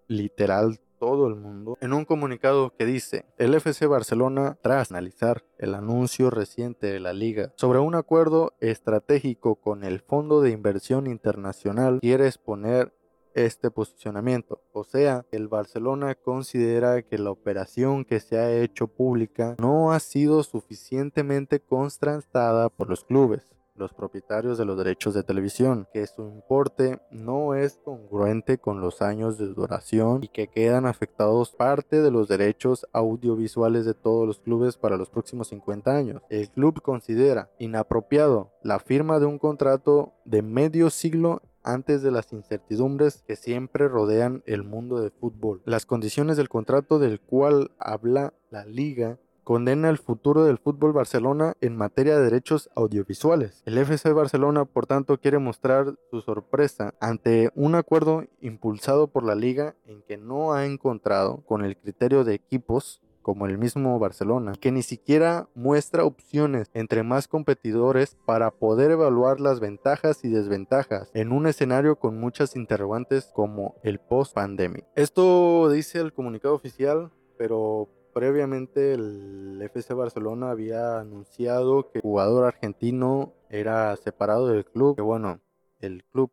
literal 0.08 0.80
todo 0.98 1.26
el 1.28 1.34
mundo, 1.34 1.76
en 1.80 1.92
un 1.92 2.04
comunicado 2.04 2.74
que 2.76 2.86
dice, 2.86 3.26
el 3.36 3.54
FC 3.54 3.86
Barcelona, 3.86 4.58
tras 4.62 4.90
analizar 4.90 5.44
el 5.58 5.74
anuncio 5.74 6.30
reciente 6.30 6.86
de 6.86 7.00
la 7.00 7.12
liga 7.12 7.52
sobre 7.56 7.78
un 7.78 7.94
acuerdo 7.94 8.54
estratégico 8.60 9.56
con 9.56 9.84
el 9.84 10.00
Fondo 10.00 10.40
de 10.40 10.50
Inversión 10.50 11.06
Internacional, 11.06 12.00
quiere 12.00 12.26
exponer 12.26 12.94
este 13.34 13.70
posicionamiento. 13.70 14.60
O 14.72 14.84
sea, 14.84 15.24
el 15.30 15.48
Barcelona 15.48 16.14
considera 16.14 17.02
que 17.02 17.18
la 17.18 17.30
operación 17.30 18.04
que 18.04 18.20
se 18.20 18.38
ha 18.38 18.52
hecho 18.52 18.86
pública 18.86 19.56
no 19.58 19.92
ha 19.92 20.00
sido 20.00 20.42
suficientemente 20.42 21.60
contrastada 21.60 22.68
por 22.68 22.88
los 22.88 23.04
clubes 23.04 23.54
los 23.76 23.92
propietarios 23.92 24.56
de 24.56 24.64
los 24.64 24.78
derechos 24.78 25.14
de 25.14 25.24
televisión, 25.24 25.88
que 25.92 26.06
su 26.06 26.22
importe 26.22 27.00
no 27.10 27.54
es 27.54 27.76
congruente 27.84 28.58
con 28.58 28.80
los 28.80 29.02
años 29.02 29.36
de 29.36 29.46
duración 29.46 30.22
y 30.22 30.28
que 30.28 30.48
quedan 30.48 30.86
afectados 30.86 31.50
parte 31.50 32.00
de 32.00 32.10
los 32.10 32.28
derechos 32.28 32.86
audiovisuales 32.92 33.84
de 33.84 33.94
todos 33.94 34.26
los 34.26 34.38
clubes 34.38 34.76
para 34.76 34.96
los 34.96 35.10
próximos 35.10 35.48
50 35.48 35.96
años. 35.96 36.22
El 36.28 36.48
club 36.50 36.80
considera 36.82 37.50
inapropiado 37.58 38.52
la 38.62 38.78
firma 38.78 39.18
de 39.18 39.26
un 39.26 39.38
contrato 39.38 40.12
de 40.24 40.42
medio 40.42 40.90
siglo 40.90 41.42
antes 41.64 42.02
de 42.02 42.10
las 42.10 42.32
incertidumbres 42.32 43.22
que 43.26 43.36
siempre 43.36 43.88
rodean 43.88 44.42
el 44.46 44.62
mundo 44.62 45.00
del 45.00 45.10
fútbol. 45.10 45.62
Las 45.64 45.86
condiciones 45.86 46.36
del 46.36 46.48
contrato 46.48 46.98
del 46.98 47.20
cual 47.20 47.72
habla 47.78 48.34
la 48.50 48.64
liga 48.64 49.18
condena 49.44 49.90
el 49.90 49.98
futuro 49.98 50.44
del 50.44 50.58
fútbol 50.58 50.92
Barcelona 50.92 51.54
en 51.60 51.76
materia 51.76 52.16
de 52.16 52.24
derechos 52.24 52.70
audiovisuales. 52.74 53.62
El 53.66 53.78
FC 53.78 54.12
Barcelona, 54.12 54.64
por 54.64 54.86
tanto, 54.86 55.18
quiere 55.18 55.38
mostrar 55.38 55.94
su 56.10 56.22
sorpresa 56.22 56.94
ante 56.98 57.50
un 57.54 57.74
acuerdo 57.74 58.24
impulsado 58.40 59.08
por 59.08 59.22
la 59.22 59.34
liga 59.34 59.76
en 59.86 60.02
que 60.02 60.16
no 60.16 60.54
ha 60.54 60.64
encontrado 60.64 61.42
con 61.44 61.62
el 61.64 61.76
criterio 61.76 62.24
de 62.24 62.34
equipos 62.34 63.02
como 63.24 63.46
el 63.46 63.58
mismo 63.58 63.98
Barcelona, 63.98 64.52
que 64.60 64.70
ni 64.70 64.82
siquiera 64.82 65.48
muestra 65.54 66.04
opciones 66.04 66.70
entre 66.74 67.02
más 67.02 67.26
competidores 67.26 68.16
para 68.26 68.52
poder 68.52 68.92
evaluar 68.92 69.40
las 69.40 69.60
ventajas 69.60 70.24
y 70.24 70.28
desventajas 70.28 71.10
en 71.14 71.32
un 71.32 71.46
escenario 71.46 71.96
con 71.96 72.20
muchas 72.20 72.54
interrogantes 72.54 73.32
como 73.34 73.76
el 73.82 73.98
post-pandemic. 73.98 74.84
Esto 74.94 75.70
dice 75.70 76.00
el 76.00 76.12
comunicado 76.12 76.54
oficial, 76.54 77.10
pero 77.38 77.88
previamente 78.12 78.92
el 78.92 79.58
FC 79.62 79.94
Barcelona 79.94 80.50
había 80.50 81.00
anunciado 81.00 81.90
que 81.90 82.00
el 82.00 82.02
jugador 82.02 82.44
argentino 82.44 83.32
era 83.48 83.96
separado 83.96 84.48
del 84.48 84.66
club, 84.66 84.96
que 84.96 85.02
bueno, 85.02 85.40
el 85.80 86.04
club 86.04 86.30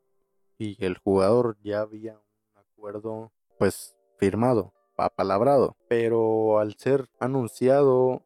y 0.58 0.76
el 0.84 0.98
jugador 0.98 1.58
ya 1.64 1.80
había 1.80 2.16
un 2.16 2.60
acuerdo 2.60 3.32
pues 3.58 3.96
firmado 4.18 4.74
apalabrado. 5.06 5.76
Pero 5.88 6.60
al 6.60 6.76
ser 6.76 7.10
anunciado 7.20 8.26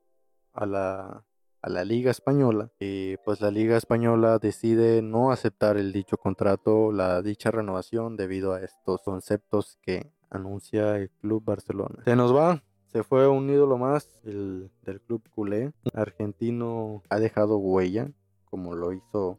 a 0.53 0.65
la, 0.65 1.25
a 1.61 1.69
la 1.69 1.83
Liga 1.83 2.11
Española, 2.11 2.71
eh, 2.79 3.17
pues 3.25 3.41
la 3.41 3.51
Liga 3.51 3.77
Española 3.77 4.39
decide 4.39 5.01
no 5.01 5.31
aceptar 5.31 5.77
el 5.77 5.91
dicho 5.91 6.17
contrato, 6.17 6.91
la 6.91 7.21
dicha 7.21 7.51
renovación, 7.51 8.15
debido 8.15 8.53
a 8.53 8.61
estos 8.61 9.01
conceptos 9.03 9.77
que 9.81 10.11
anuncia 10.29 10.97
el 10.97 11.09
Club 11.09 11.43
Barcelona. 11.43 12.03
Se 12.05 12.15
nos 12.15 12.35
va. 12.35 12.63
Se 12.87 13.03
fue 13.03 13.27
un 13.27 13.49
ídolo 13.49 13.77
más 13.77 14.09
el, 14.23 14.71
del 14.83 15.01
club 15.01 15.21
culé. 15.29 15.73
Argentino 15.93 17.03
ha 17.09 17.19
dejado 17.19 17.57
huella, 17.57 18.09
como 18.45 18.73
lo 18.73 18.93
hizo 18.93 19.37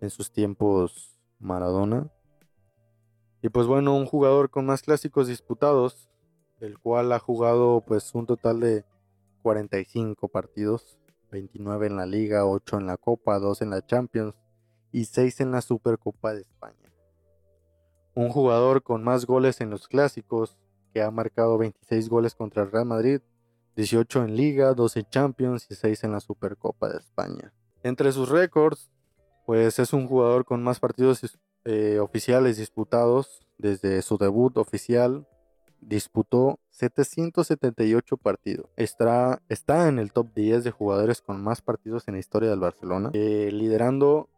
en 0.00 0.08
sus 0.08 0.32
tiempos 0.32 1.20
Maradona. 1.38 2.10
Y 3.42 3.50
pues 3.50 3.66
bueno, 3.66 3.94
un 3.94 4.06
jugador 4.06 4.48
con 4.48 4.64
más 4.64 4.80
clásicos 4.80 5.28
disputados 5.28 6.08
el 6.60 6.78
cual 6.78 7.12
ha 7.12 7.18
jugado 7.18 7.82
pues 7.86 8.14
un 8.14 8.26
total 8.26 8.60
de 8.60 8.84
45 9.42 10.28
partidos, 10.28 10.98
29 11.30 11.86
en 11.86 11.96
la 11.96 12.06
liga, 12.06 12.46
8 12.46 12.78
en 12.78 12.86
la 12.86 12.96
Copa, 12.96 13.38
2 13.38 13.62
en 13.62 13.70
la 13.70 13.84
Champions 13.84 14.34
y 14.92 15.04
6 15.04 15.40
en 15.40 15.52
la 15.52 15.60
Supercopa 15.60 16.34
de 16.34 16.42
España. 16.42 16.92
Un 18.14 18.30
jugador 18.30 18.82
con 18.82 19.04
más 19.04 19.26
goles 19.26 19.60
en 19.60 19.70
los 19.70 19.88
clásicos, 19.88 20.58
que 20.92 21.02
ha 21.02 21.10
marcado 21.10 21.58
26 21.58 22.08
goles 22.08 22.34
contra 22.34 22.62
el 22.62 22.70
Real 22.70 22.86
Madrid, 22.86 23.20
18 23.76 24.24
en 24.24 24.36
liga, 24.36 24.72
12 24.72 25.00
en 25.00 25.10
Champions 25.10 25.66
y 25.68 25.74
6 25.74 26.04
en 26.04 26.12
la 26.12 26.20
Supercopa 26.20 26.88
de 26.88 26.98
España. 26.98 27.52
Entre 27.82 28.10
sus 28.12 28.30
récords, 28.30 28.90
pues 29.44 29.78
es 29.78 29.92
un 29.92 30.08
jugador 30.08 30.46
con 30.46 30.62
más 30.62 30.80
partidos 30.80 31.20
eh, 31.64 31.98
oficiales 32.00 32.56
disputados 32.56 33.46
desde 33.58 34.00
su 34.00 34.16
debut 34.16 34.56
oficial 34.56 35.26
disputó 35.80 36.58
778 36.70 38.16
partidos. 38.16 38.70
Está, 38.76 39.42
está 39.48 39.88
en 39.88 39.98
el 39.98 40.12
top 40.12 40.34
10 40.34 40.64
de 40.64 40.70
jugadores 40.70 41.20
con 41.20 41.42
más 41.42 41.62
partidos 41.62 42.06
en 42.08 42.14
la 42.14 42.20
historia 42.20 42.50
del 42.50 42.60
Barcelona, 42.60 43.10
eh, 43.14 43.50
liderando 43.52 44.28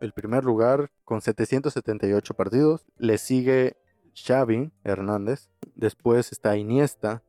el 0.00 0.12
primer 0.12 0.44
lugar 0.44 0.90
con 1.04 1.20
778 1.20 2.34
partidos. 2.34 2.86
Le 2.98 3.18
sigue 3.18 3.76
Xavi 4.14 4.72
Hernández. 4.84 5.50
Después 5.74 6.32
está 6.32 6.56
Iniesta. 6.56 7.22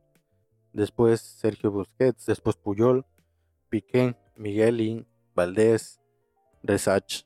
Después 0.74 1.22
Sergio 1.22 1.72
Busquets. 1.72 2.26
Después 2.26 2.56
Puyol. 2.56 3.06
Piqué. 3.70 4.16
Miguelín. 4.36 5.08
Valdés. 5.36 6.00
Resach 6.64 7.24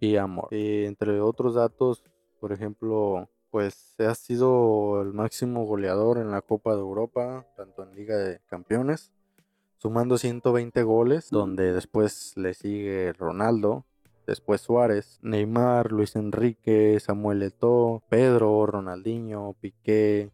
y 0.00 0.16
Amor. 0.16 0.48
Y 0.50 0.84
entre 0.84 1.20
otros 1.20 1.54
datos, 1.54 2.02
por 2.40 2.52
ejemplo, 2.52 3.28
pues 3.50 3.94
ha 3.98 4.14
sido 4.14 5.02
el 5.02 5.12
máximo 5.12 5.64
goleador 5.64 6.18
en 6.18 6.30
la 6.30 6.42
Copa 6.42 6.74
de 6.74 6.80
Europa, 6.80 7.46
tanto 7.56 7.82
en 7.82 7.94
Liga 7.94 8.16
de 8.16 8.40
Campeones, 8.46 9.12
sumando 9.78 10.18
120 10.18 10.82
goles, 10.82 11.30
donde 11.30 11.72
después 11.72 12.36
le 12.36 12.54
sigue 12.54 13.12
Ronaldo, 13.12 13.84
después 14.26 14.60
Suárez, 14.60 15.18
Neymar, 15.22 15.90
Luis 15.90 16.14
Enrique, 16.16 16.98
Samuel 17.00 17.42
Eto'o, 17.42 18.02
Pedro, 18.08 18.66
Ronaldinho, 18.66 19.54
Piqué, 19.60 20.30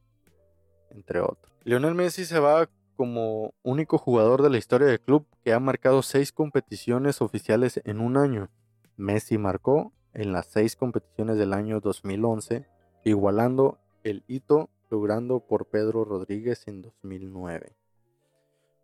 entre 0.90 1.20
otros. 1.20 1.52
Lionel 1.62 1.94
Messi 1.94 2.24
se 2.24 2.40
va 2.40 2.68
como 2.96 3.54
único 3.62 3.98
jugador 3.98 4.42
de 4.42 4.50
la 4.50 4.58
historia 4.58 4.86
del 4.86 5.00
club 5.00 5.26
que 5.44 5.52
ha 5.52 5.60
marcado 5.60 6.02
seis 6.02 6.32
competiciones 6.32 7.20
oficiales 7.20 7.80
en 7.84 8.00
un 8.00 8.16
año. 8.16 8.50
Messi 8.96 9.38
marcó 9.38 9.92
en 10.12 10.32
las 10.32 10.46
seis 10.46 10.76
competiciones 10.76 11.36
del 11.38 11.52
año 11.52 11.80
2011, 11.80 12.66
igualando 13.04 13.78
el 14.02 14.24
hito 14.26 14.70
logrando 14.90 15.40
por 15.40 15.66
Pedro 15.66 16.04
Rodríguez 16.04 16.66
en 16.66 16.82
2009. 16.82 17.76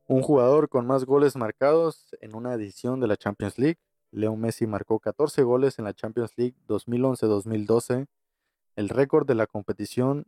Un 0.06 0.22
jugador 0.22 0.68
con 0.68 0.86
más 0.86 1.04
goles 1.04 1.36
marcados 1.36 2.16
en 2.20 2.34
una 2.34 2.54
edición 2.54 3.00
de 3.00 3.06
la 3.06 3.16
Champions 3.16 3.58
League 3.58 3.78
Leo 4.12 4.34
Messi 4.36 4.66
marcó 4.66 4.98
14 4.98 5.42
goles 5.42 5.78
en 5.78 5.84
la 5.84 5.94
Champions 5.94 6.32
League 6.36 6.56
2011-2012. 6.68 8.08
El 8.76 8.88
récord 8.88 9.26
de 9.26 9.34
la 9.34 9.46
competición 9.46 10.26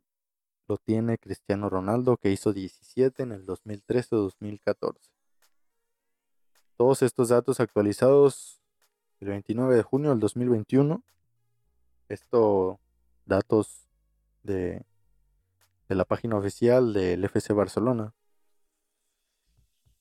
lo 0.68 0.76
tiene 0.76 1.18
Cristiano 1.18 1.68
Ronaldo, 1.68 2.16
que 2.16 2.30
hizo 2.30 2.52
17 2.52 3.22
en 3.22 3.32
el 3.32 3.44
2013-2014. 3.46 4.94
Todos 6.76 7.02
estos 7.02 7.28
datos 7.28 7.60
actualizados 7.60 8.60
el 9.20 9.28
29 9.28 9.76
de 9.76 9.82
junio 9.82 10.10
del 10.10 10.20
2021. 10.20 11.02
Estos 12.08 12.78
datos 13.26 13.81
de, 14.42 14.84
de 15.88 15.94
la 15.94 16.04
página 16.04 16.36
oficial 16.36 16.92
del 16.92 17.24
FC 17.24 17.52
Barcelona. 17.52 18.14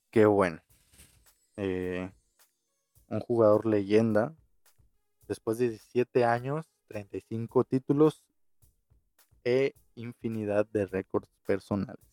Qué 0.09 0.25
bueno. 0.25 0.61
Eh, 1.57 2.11
un 3.07 3.19
jugador 3.19 3.65
leyenda. 3.65 4.35
Después 5.27 5.57
de 5.57 5.69
17 5.69 6.25
años, 6.25 6.65
35 6.87 7.63
títulos 7.63 8.23
e 9.43 9.75
infinidad 9.95 10.65
de 10.67 10.85
récords 10.85 11.29
personales. 11.45 12.11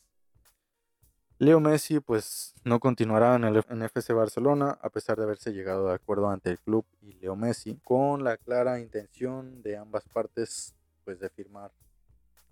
Leo 1.41 1.61
Messi 1.61 2.01
pues 2.01 2.55
no 2.65 2.81
continuará 2.81 3.37
en 3.37 3.45
el 3.45 3.83
FC 3.85 4.13
Barcelona 4.13 4.77
a 4.83 4.91
pesar 4.91 5.17
de 5.17 5.23
haberse 5.23 5.53
llegado 5.53 5.87
de 5.87 5.95
acuerdo 5.95 6.29
ante 6.31 6.51
el 6.51 6.59
club 6.59 6.85
y 7.01 7.13
Leo 7.15 7.37
Messi 7.37 7.77
con 7.85 8.25
la 8.25 8.37
clara 8.37 8.81
intención 8.81 9.63
de 9.63 9.77
ambas 9.77 10.05
partes 10.09 10.75
pues 11.05 11.21
de 11.21 11.29
firmar 11.31 11.71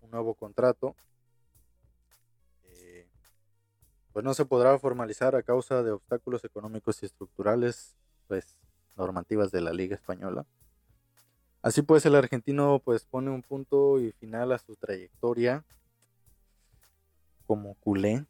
un 0.03 0.11
nuevo 0.11 0.35
contrato. 0.35 0.95
Eh, 2.65 3.07
pues 4.13 4.25
no 4.25 4.35
se 4.35 4.45
podrá 4.45 4.79
formalizar 4.79 5.37
a 5.37 5.43
causa 5.43 5.83
de 5.83 5.93
obstáculos 5.93 6.45
económicos 6.45 7.03
y 7.03 7.07
estructurales 7.07 7.97
pues 8.29 8.57
normativas 8.97 9.51
de 9.51 9.61
la 9.61 9.73
Liga 9.73 9.95
Española. 9.95 10.47
Así 11.63 11.83
pues 11.83 12.07
el 12.07 12.15
argentino 12.15 12.81
pues 12.85 13.05
pone 13.05 13.31
un 13.31 13.43
punto 13.43 13.99
y 14.01 14.13
final 14.13 14.53
a 14.53 14.59
su 14.59 14.77
trayectoria 14.77 15.65
como 17.47 17.75
culé, 17.77 18.27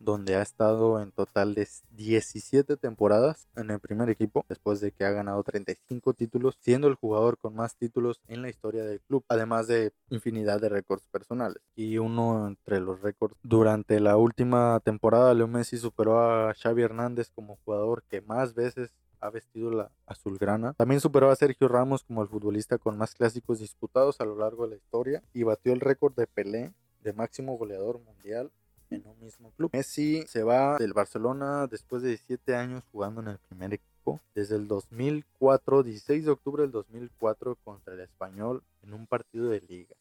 donde 0.00 0.34
ha 0.34 0.42
estado 0.42 1.00
en 1.00 1.12
total 1.12 1.54
de 1.54 1.68
17 1.92 2.76
temporadas 2.76 3.46
en 3.54 3.70
el 3.70 3.78
primer 3.78 4.08
equipo, 4.10 4.44
después 4.48 4.80
de 4.80 4.92
que 4.92 5.04
ha 5.04 5.10
ganado 5.10 5.42
35 5.42 6.14
títulos, 6.14 6.56
siendo 6.60 6.88
el 6.88 6.94
jugador 6.94 7.38
con 7.38 7.54
más 7.54 7.76
títulos 7.76 8.20
en 8.26 8.42
la 8.42 8.48
historia 8.48 8.84
del 8.84 9.00
club, 9.00 9.24
además 9.28 9.66
de 9.66 9.92
infinidad 10.08 10.60
de 10.60 10.70
récords 10.70 11.06
personales. 11.10 11.62
Y 11.76 11.98
uno 11.98 12.48
entre 12.48 12.80
los 12.80 13.00
récords, 13.02 13.36
durante 13.42 14.00
la 14.00 14.16
última 14.16 14.80
temporada, 14.80 15.34
Leo 15.34 15.46
Messi 15.46 15.76
superó 15.76 16.20
a 16.20 16.54
Xavi 16.54 16.82
Hernández 16.82 17.30
como 17.30 17.58
jugador 17.64 18.02
que 18.08 18.22
más 18.22 18.54
veces 18.54 18.92
ha 19.20 19.28
vestido 19.28 19.70
la 19.70 19.90
azulgrana. 20.06 20.72
También 20.74 21.00
superó 21.00 21.30
a 21.30 21.36
Sergio 21.36 21.68
Ramos 21.68 22.04
como 22.04 22.22
el 22.22 22.28
futbolista 22.28 22.78
con 22.78 22.96
más 22.96 23.14
clásicos 23.14 23.58
disputados 23.58 24.20
a 24.20 24.24
lo 24.24 24.36
largo 24.36 24.64
de 24.64 24.70
la 24.70 24.76
historia 24.76 25.22
y 25.34 25.42
batió 25.42 25.74
el 25.74 25.80
récord 25.80 26.14
de 26.14 26.26
Pelé 26.26 26.72
de 27.02 27.12
máximo 27.12 27.56
goleador 27.56 28.00
mundial 28.00 28.50
en 28.90 29.06
un 29.06 29.18
mismo 29.20 29.50
club. 29.52 29.70
Messi 29.72 30.24
se 30.26 30.42
va 30.42 30.76
del 30.78 30.92
Barcelona 30.92 31.66
después 31.66 32.02
de 32.02 32.10
17 32.10 32.54
años 32.54 32.82
jugando 32.92 33.20
en 33.20 33.28
el 33.28 33.38
primer 33.38 33.74
equipo. 33.74 34.20
Desde 34.34 34.56
el 34.56 34.66
2004, 34.66 35.82
16 35.82 36.24
de 36.24 36.30
octubre 36.30 36.62
del 36.62 36.72
2004 36.72 37.56
contra 37.56 37.94
el 37.94 38.00
Español 38.00 38.62
en 38.82 38.94
un 38.94 39.06
partido 39.06 39.48
de 39.50 39.60
liga. 39.60 39.94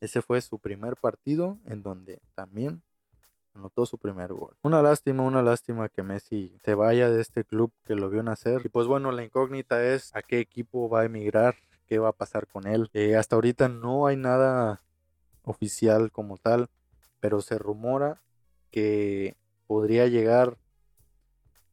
Ese 0.00 0.22
fue 0.22 0.40
su 0.40 0.58
primer 0.58 0.96
partido 0.96 1.58
en 1.66 1.82
donde 1.82 2.20
también 2.34 2.82
anotó 3.54 3.86
su 3.86 3.98
primer 3.98 4.32
gol. 4.32 4.54
Una 4.62 4.82
lástima, 4.82 5.22
una 5.22 5.42
lástima 5.42 5.88
que 5.88 6.02
Messi 6.02 6.58
se 6.62 6.74
vaya 6.74 7.10
de 7.10 7.20
este 7.20 7.44
club 7.44 7.72
que 7.84 7.94
lo 7.94 8.10
vio 8.10 8.22
nacer. 8.22 8.60
Y 8.64 8.68
pues 8.68 8.86
bueno, 8.86 9.12
la 9.12 9.24
incógnita 9.24 9.82
es 9.84 10.14
a 10.14 10.22
qué 10.22 10.40
equipo 10.40 10.88
va 10.88 11.00
a 11.00 11.04
emigrar, 11.04 11.54
qué 11.86 11.98
va 11.98 12.10
a 12.10 12.12
pasar 12.12 12.46
con 12.46 12.66
él. 12.66 12.90
Eh, 12.92 13.16
hasta 13.16 13.36
ahorita 13.36 13.68
no 13.68 14.06
hay 14.06 14.16
nada 14.16 14.82
oficial 15.44 16.10
como 16.10 16.36
tal, 16.36 16.68
pero 17.24 17.40
se 17.40 17.56
rumora 17.56 18.20
que 18.70 19.34
podría 19.66 20.08
llegar, 20.08 20.58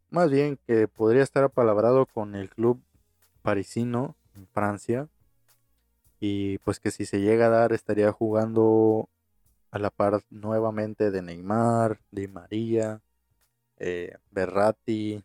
más 0.10 0.32
bien 0.32 0.58
que 0.66 0.88
podría 0.88 1.24
estar 1.24 1.44
apalabrado 1.44 2.06
con 2.06 2.36
el 2.36 2.50
club 2.50 2.82
parisino 3.42 4.16
en 4.34 4.48
Francia. 4.48 5.10
Y 6.22 6.60
pues 6.60 6.80
que 6.80 6.90
si 6.90 7.06
se 7.06 7.20
llega 7.20 7.48
a 7.48 7.50
dar 7.50 7.74
estaría 7.74 8.14
jugando 8.14 9.10
a 9.72 9.80
la 9.80 9.90
par 9.90 10.24
nuevamente 10.30 11.12
de 11.12 11.22
Neymar, 11.22 12.00
Di 12.12 12.30
María, 12.30 13.02
eh, 13.76 14.16
Berratti, 14.30 15.22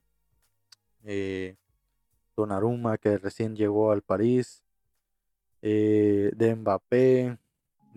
eh, 1.05 1.55
Donnarumma 2.37 2.99
que 2.99 3.17
recién 3.19 3.55
llegó 3.55 3.93
al 3.93 4.03
París, 4.03 4.65
eh, 5.62 6.33
de 6.35 6.57
Mbappé, 6.57 7.39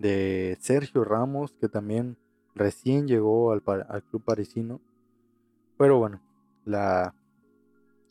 de 0.00 0.56
Sergio 0.60 1.04
Ramos 1.04 1.52
que 1.60 1.68
también 1.68 2.16
recién 2.54 3.06
llegó 3.06 3.52
al, 3.52 3.62
club 3.62 4.24
parisino. 4.24 4.80
Pero 5.76 5.98
bueno, 5.98 6.22
la, 6.64 7.14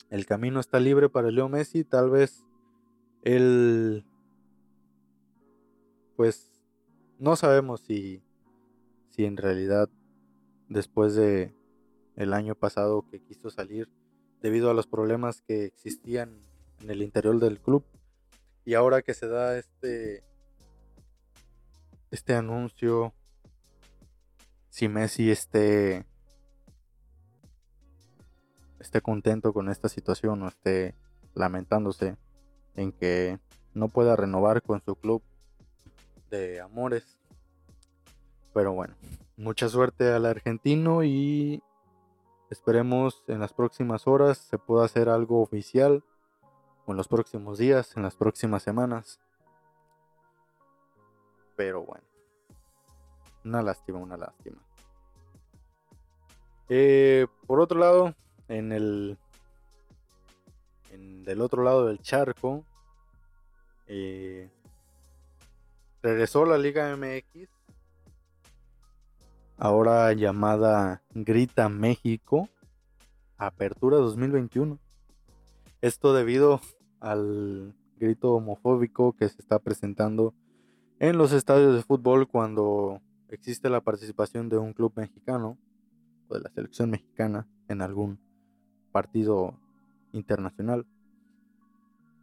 el 0.08 0.24
camino 0.24 0.60
está 0.60 0.78
libre 0.78 1.08
para 1.08 1.30
Leo 1.30 1.48
Messi, 1.48 1.84
tal 1.84 2.10
vez 2.10 2.44
él 3.22 4.04
pues 6.16 6.50
no 7.18 7.36
sabemos 7.36 7.80
si 7.80 8.22
si 9.10 9.24
en 9.24 9.36
realidad 9.36 9.90
después 10.68 11.14
de 11.14 11.54
el 12.16 12.32
año 12.32 12.54
pasado 12.54 13.04
que 13.10 13.20
quiso 13.20 13.50
salir 13.50 13.88
debido 14.40 14.70
a 14.70 14.74
los 14.74 14.86
problemas 14.86 15.42
que 15.42 15.64
existían 15.64 16.40
en 16.80 16.90
el 16.90 17.02
interior 17.02 17.38
del 17.40 17.60
club 17.60 17.84
y 18.64 18.74
ahora 18.74 19.02
que 19.02 19.12
se 19.14 19.26
da 19.26 19.58
este 19.58 20.22
este 22.10 22.34
anuncio 22.34 23.12
si 24.68 24.88
Messi 24.88 25.30
esté 25.30 26.04
esté 28.78 29.00
contento 29.00 29.52
con 29.52 29.68
esta 29.68 29.88
situación 29.88 30.42
o 30.42 30.48
esté 30.48 30.94
lamentándose 31.34 32.16
en 32.76 32.92
que 32.92 33.38
no 33.74 33.88
pueda 33.88 34.16
renovar 34.16 34.62
con 34.62 34.82
su 34.82 34.96
club 34.96 35.22
de 36.30 36.60
amores 36.60 37.20
pero 38.52 38.72
bueno, 38.72 38.94
mucha 39.36 39.68
suerte 39.68 40.12
al 40.12 40.26
argentino 40.26 41.04
y 41.04 41.62
esperemos 42.50 43.22
en 43.28 43.40
las 43.40 43.52
próximas 43.52 44.06
horas 44.06 44.38
se 44.38 44.58
pueda 44.58 44.84
hacer 44.84 45.08
algo 45.08 45.40
oficial 45.40 46.02
o 46.84 46.90
en 46.90 46.96
los 46.96 47.06
próximos 47.06 47.58
días, 47.58 47.96
en 47.96 48.02
las 48.02 48.16
próximas 48.16 48.62
semanas. 48.62 49.20
Pero 51.60 51.84
bueno, 51.84 52.06
una 53.44 53.60
lástima, 53.60 53.98
una 53.98 54.16
lástima. 54.16 54.56
Eh, 56.70 57.26
por 57.46 57.60
otro 57.60 57.78
lado, 57.78 58.14
en 58.48 58.72
el 58.72 59.18
en, 60.90 61.22
del 61.22 61.42
otro 61.42 61.62
lado 61.62 61.84
del 61.84 61.98
charco, 61.98 62.64
eh, 63.88 64.48
regresó 66.02 66.46
la 66.46 66.56
Liga 66.56 66.96
MX 66.96 67.50
ahora 69.58 70.14
llamada 70.14 71.02
Grita 71.10 71.68
México, 71.68 72.48
Apertura 73.36 73.98
2021. 73.98 74.78
Esto 75.82 76.14
debido 76.14 76.62
al 77.00 77.74
grito 77.98 78.32
homofóbico 78.32 79.12
que 79.12 79.28
se 79.28 79.42
está 79.42 79.58
presentando 79.58 80.32
en 81.00 81.16
los 81.16 81.32
estadios 81.32 81.74
de 81.74 81.82
fútbol 81.82 82.28
cuando 82.28 83.00
existe 83.30 83.70
la 83.70 83.80
participación 83.80 84.50
de 84.50 84.58
un 84.58 84.74
club 84.74 84.92
mexicano 84.96 85.56
o 86.28 86.34
de 86.34 86.40
la 86.40 86.50
selección 86.50 86.90
mexicana 86.90 87.48
en 87.68 87.80
algún 87.80 88.20
partido 88.92 89.58
internacional. 90.12 90.86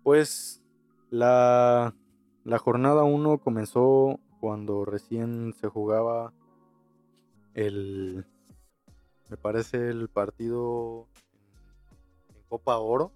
Pues 0.03 0.61
la, 1.09 1.95
la 2.43 2.59
jornada 2.59 3.03
1 3.03 3.39
comenzó 3.39 4.19
cuando 4.39 4.85
recién 4.85 5.55
se 5.59 5.67
jugaba 5.67 6.31
el, 7.55 8.27
me 9.27 9.37
parece 9.37 9.89
el 9.89 10.07
partido 10.07 11.07
en 12.29 12.43
Copa 12.47 12.77
Oro. 12.77 13.11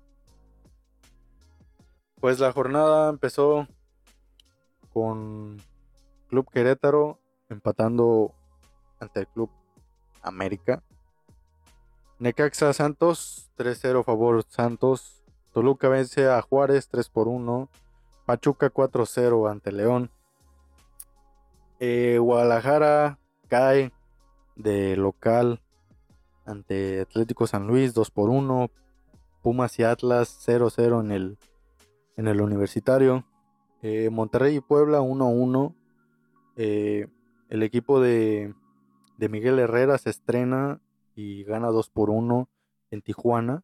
Pues 2.20 2.40
la 2.40 2.52
jornada 2.52 3.12
empezó 3.12 3.68
con 4.94 5.58
Club 6.30 6.50
Querétaro 6.52 7.20
empatando 7.50 8.34
ante 9.00 9.22
el 9.22 9.28
Club 9.28 9.50
América. 10.22 10.84
Necaxa 12.20 12.72
Santos 12.74 13.52
3-0 13.58 14.04
favor 14.04 14.44
Santos. 14.48 15.24
Toluca 15.54 15.90
vence 15.90 16.28
a 16.28 16.42
Juárez 16.42 16.88
3 16.90 17.10
por 17.10 17.28
1. 17.28 17.70
Pachuca 18.26 18.72
4-0 18.72 19.50
ante 19.50 19.72
León. 19.72 20.12
Eh, 21.80 22.18
Guadalajara 22.20 23.18
cae 23.48 23.92
de 24.56 24.96
local 24.96 25.62
ante 26.46 27.02
Atlético 27.02 27.48
San 27.48 27.68
Luis 27.68 27.94
2 27.94 28.12
por 28.12 28.30
1. 28.30 28.70
Pumas 29.42 29.80
y 29.80 29.84
Atlas 29.84 30.48
0-0 30.48 31.02
en 31.02 31.12
el, 31.12 31.38
en 32.16 32.28
el 32.28 32.42
universitario. 32.42 33.26
Eh, 33.82 34.10
Monterrey 34.10 34.58
y 34.58 34.62
Puebla 34.62 35.02
1-1. 35.02 35.76
Eh, 36.56 37.08
el 37.50 37.64
equipo 37.64 38.00
de, 38.00 38.54
de, 39.18 39.30
Miguel 39.30 39.60
Herrera 39.60 39.98
se 39.98 40.10
estrena 40.10 40.82
y 41.16 41.44
gana 41.44 41.70
2 41.70 41.90
por 41.90 42.10
1 42.10 42.50
en 42.92 43.02
Tijuana. 43.02 43.64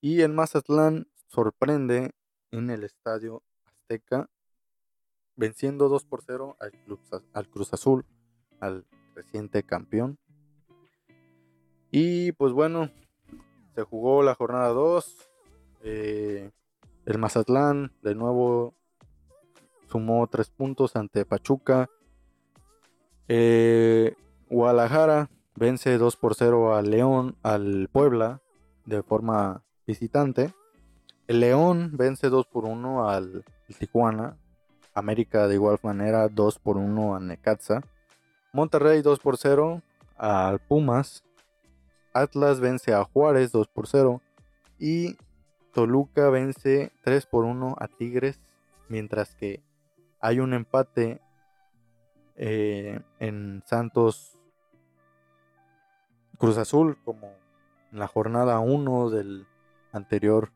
Y 0.00 0.22
el 0.22 0.32
Mazatlán 0.32 1.08
sorprende 1.28 2.12
en 2.50 2.70
el 2.70 2.84
estadio 2.84 3.42
Azteca, 3.64 4.30
venciendo 5.36 5.88
2 5.88 6.04
por 6.04 6.22
0 6.22 6.56
al, 6.60 6.72
al 7.32 7.48
Cruz 7.48 7.72
Azul, 7.72 8.04
al 8.60 8.86
reciente 9.14 9.62
campeón. 9.62 10.18
Y 11.90 12.32
pues 12.32 12.52
bueno, 12.52 12.90
se 13.74 13.82
jugó 13.82 14.22
la 14.22 14.34
jornada 14.34 14.68
2. 14.68 15.16
Eh, 15.82 16.50
el 17.04 17.18
Mazatlán 17.18 17.92
de 18.02 18.14
nuevo 18.14 18.74
sumó 19.90 20.26
3 20.26 20.50
puntos 20.50 20.96
ante 20.96 21.24
Pachuca. 21.24 21.88
Eh, 23.28 24.14
Guadalajara 24.48 25.30
vence 25.56 25.96
2 25.96 26.16
por 26.16 26.34
0 26.34 26.76
al 26.76 26.90
León, 26.90 27.36
al 27.42 27.88
Puebla, 27.90 28.40
de 28.84 29.02
forma 29.02 29.62
visitante. 29.86 30.52
El 31.26 31.40
León 31.40 31.92
vence 31.94 32.28
2 32.28 32.46
por 32.46 32.64
1 32.64 33.08
al 33.08 33.44
Tijuana. 33.78 34.36
América 34.94 35.48
de 35.48 35.54
igual 35.54 35.78
manera 35.82 36.28
2 36.28 36.58
por 36.58 36.76
1 36.76 37.16
a 37.16 37.20
Necaxa. 37.20 37.82
Monterrey 38.52 39.02
2 39.02 39.18
por 39.18 39.36
0 39.36 39.82
al 40.16 40.60
Pumas. 40.60 41.24
Atlas 42.12 42.60
vence 42.60 42.94
a 42.94 43.04
Juárez 43.04 43.50
2 43.50 43.68
por 43.68 43.88
0. 43.88 44.20
Y 44.78 45.16
Toluca 45.72 46.30
vence 46.30 46.92
3 47.02 47.26
por 47.26 47.44
1 47.44 47.74
a 47.78 47.88
Tigres. 47.88 48.38
Mientras 48.88 49.34
que 49.34 49.62
hay 50.24 50.40
un 50.40 50.54
empate 50.54 51.20
eh, 52.36 52.98
en 53.18 53.62
Santos 53.66 54.38
Cruz 56.38 56.56
Azul 56.56 56.96
como 57.04 57.34
en 57.92 57.98
la 57.98 58.06
jornada 58.06 58.58
1 58.58 59.10
del 59.10 59.46
anterior 59.92 60.50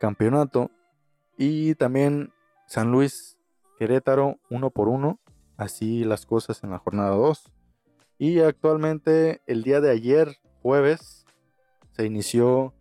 campeonato. 0.00 0.72
Y 1.36 1.76
también 1.76 2.32
San 2.66 2.90
Luis 2.90 3.38
Querétaro 3.78 4.40
1 4.50 4.70
por 4.70 4.88
1. 4.88 5.20
Así 5.56 6.02
las 6.02 6.26
cosas 6.26 6.64
en 6.64 6.70
la 6.70 6.78
jornada 6.78 7.10
2. 7.10 7.52
Y 8.18 8.40
actualmente 8.40 9.42
el 9.46 9.62
día 9.62 9.80
de 9.80 9.92
ayer, 9.92 10.38
jueves, 10.60 11.24
se 11.92 12.04
inició 12.04 12.74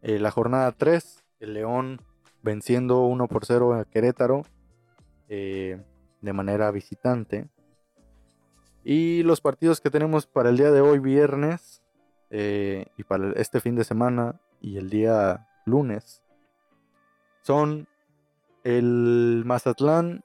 eh, 0.00 0.18
la 0.18 0.30
jornada 0.30 0.72
3. 0.72 1.22
El 1.40 1.52
León 1.52 2.00
venciendo 2.42 3.02
1 3.02 3.28
por 3.28 3.44
0 3.44 3.74
a 3.74 3.84
Querétaro 3.84 4.44
eh, 5.34 5.80
de 6.20 6.32
manera 6.34 6.70
visitante. 6.70 7.48
Y 8.84 9.22
los 9.22 9.40
partidos 9.40 9.80
que 9.80 9.88
tenemos 9.88 10.26
para 10.26 10.50
el 10.50 10.58
día 10.58 10.70
de 10.70 10.82
hoy, 10.82 10.98
viernes, 10.98 11.82
eh, 12.28 12.84
y 12.98 13.04
para 13.04 13.32
este 13.32 13.58
fin 13.58 13.74
de 13.74 13.84
semana 13.84 14.38
y 14.60 14.76
el 14.76 14.90
día 14.90 15.48
lunes, 15.64 16.22
son 17.40 17.88
el 18.62 19.42
Mazatlán 19.46 20.22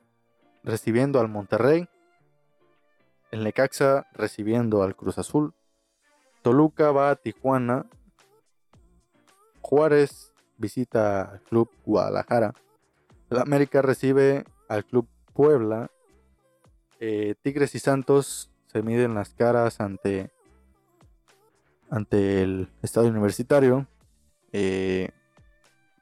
recibiendo 0.66 1.22
al 1.22 1.30
Monterrey, 1.30 1.88
el 3.32 3.46
Necaxa 3.46 4.08
recibiendo 4.12 4.84
al 4.84 4.98
Cruz 4.98 5.18
Azul, 5.18 5.54
Toluca 6.42 6.92
va 6.92 7.12
a 7.12 7.16
Tijuana, 7.16 7.86
Juárez 9.62 10.34
visita 10.58 11.32
al 11.32 11.42
Club 11.44 11.70
Guadalajara, 11.86 12.54
el 13.30 13.40
América 13.40 13.82
recibe 13.82 14.44
al 14.68 14.86
Club 14.86 15.08
Puebla 15.34 15.90
eh, 17.00 17.36
Tigres 17.42 17.76
y 17.76 17.80
Santos 17.80 18.50
se 18.68 18.82
miden 18.82 19.14
las 19.14 19.34
caras 19.34 19.80
ante, 19.80 20.32
ante 21.90 22.42
el 22.42 22.70
estadio 22.82 23.10
universitario. 23.10 23.88
Eh, 24.52 25.12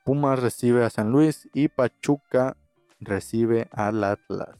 Pumas 0.03 0.39
recibe 0.39 0.86
a 0.86 0.89
San 0.89 1.11
Luis 1.11 1.49
y 1.53 1.68
Pachuca 1.68 2.55
recibe 2.99 3.68
al 3.72 4.03
Atlas. 4.03 4.57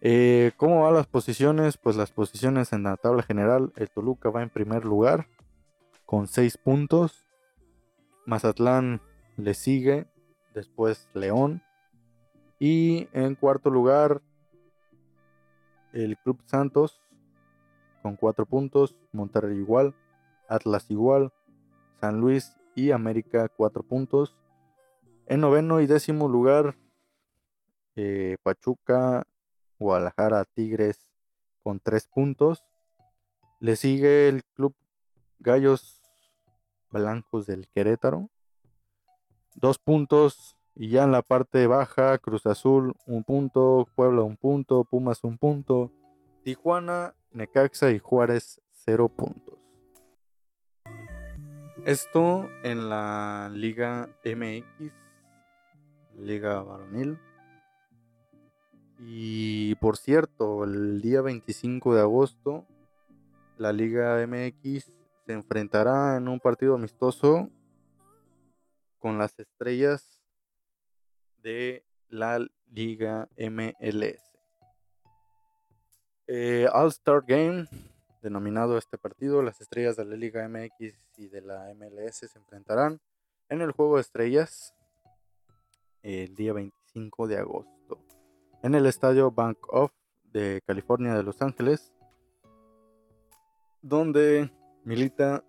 Eh, 0.00 0.52
¿Cómo 0.56 0.82
van 0.82 0.94
las 0.94 1.06
posiciones? 1.06 1.76
Pues 1.76 1.96
las 1.96 2.12
posiciones 2.12 2.72
en 2.72 2.84
la 2.84 2.96
tabla 2.96 3.22
general, 3.22 3.72
el 3.76 3.90
Toluca 3.90 4.30
va 4.30 4.42
en 4.42 4.50
primer 4.50 4.84
lugar 4.84 5.26
con 6.04 6.28
6 6.28 6.58
puntos. 6.58 7.24
Mazatlán 8.26 9.00
le 9.36 9.54
sigue, 9.54 10.06
después 10.54 11.08
León. 11.14 11.62
Y 12.58 13.08
en 13.12 13.34
cuarto 13.34 13.70
lugar 13.70 14.22
el 15.92 16.16
Club 16.18 16.40
Santos 16.46 17.00
con 18.02 18.16
4 18.16 18.46
puntos, 18.46 18.94
Monterrey 19.12 19.58
igual, 19.58 19.94
Atlas 20.48 20.90
igual, 20.90 21.32
San 22.00 22.20
Luis 22.20 22.56
y 22.74 22.92
América 22.92 23.48
4 23.48 23.82
puntos. 23.82 24.36
En 25.26 25.40
noveno 25.40 25.80
y 25.80 25.86
décimo 25.86 26.28
lugar, 26.28 26.76
eh, 27.96 28.36
Pachuca, 28.42 29.26
Guadalajara, 29.78 30.44
Tigres 30.44 31.10
con 31.62 31.80
3 31.80 32.06
puntos. 32.06 32.64
Le 33.58 33.74
sigue 33.74 34.28
el 34.28 34.44
Club 34.44 34.74
Gallos 35.40 36.00
Blancos 36.90 37.46
del 37.46 37.66
Querétaro. 37.68 38.30
2 39.56 39.78
puntos 39.78 40.56
y 40.78 40.90
ya 40.90 41.04
en 41.04 41.12
la 41.12 41.22
parte 41.22 41.66
baja, 41.66 42.18
Cruz 42.18 42.44
Azul 42.44 42.94
un 43.06 43.24
punto, 43.24 43.88
Puebla 43.94 44.22
un 44.22 44.36
punto, 44.36 44.84
Pumas 44.84 45.24
un 45.24 45.38
punto, 45.38 45.90
Tijuana, 46.44 47.14
Necaxa 47.32 47.90
y 47.90 47.98
Juárez 47.98 48.60
cero 48.72 49.08
puntos. 49.08 49.58
Esto 51.86 52.46
en 52.62 52.90
la 52.90 53.50
Liga 53.54 54.10
MX, 54.22 54.92
Liga 56.18 56.62
Varonil. 56.62 57.18
Y 58.98 59.76
por 59.76 59.96
cierto, 59.96 60.64
el 60.64 61.00
día 61.00 61.22
25 61.22 61.94
de 61.94 62.00
agosto, 62.02 62.66
la 63.56 63.72
Liga 63.72 64.26
MX 64.26 64.92
se 65.24 65.32
enfrentará 65.32 66.18
en 66.18 66.28
un 66.28 66.38
partido 66.38 66.74
amistoso 66.74 67.48
con 68.98 69.16
las 69.16 69.38
estrellas 69.38 70.15
de 71.46 71.84
la 72.08 72.44
Liga 72.72 73.28
MLS. 73.38 74.20
Eh, 76.26 76.66
All-Star 76.72 77.22
Game, 77.24 77.68
denominado 78.20 78.76
este 78.76 78.98
partido, 78.98 79.42
las 79.42 79.60
estrellas 79.60 79.94
de 79.94 80.06
la 80.06 80.16
Liga 80.16 80.48
MX 80.48 80.98
y 81.16 81.28
de 81.28 81.42
la 81.42 81.72
MLS 81.76 82.16
se 82.16 82.36
enfrentarán 82.36 83.00
en 83.48 83.60
el 83.60 83.70
juego 83.70 83.94
de 83.94 84.00
estrellas 84.00 84.74
el 86.02 86.34
día 86.34 86.52
25 86.52 87.28
de 87.28 87.38
agosto 87.38 88.04
en 88.64 88.74
el 88.74 88.86
estadio 88.86 89.30
Bank 89.30 89.58
of 89.68 89.92
de 90.24 90.60
California 90.66 91.14
de 91.14 91.22
Los 91.22 91.40
Ángeles, 91.42 91.92
donde 93.82 94.50
milita 94.82 95.44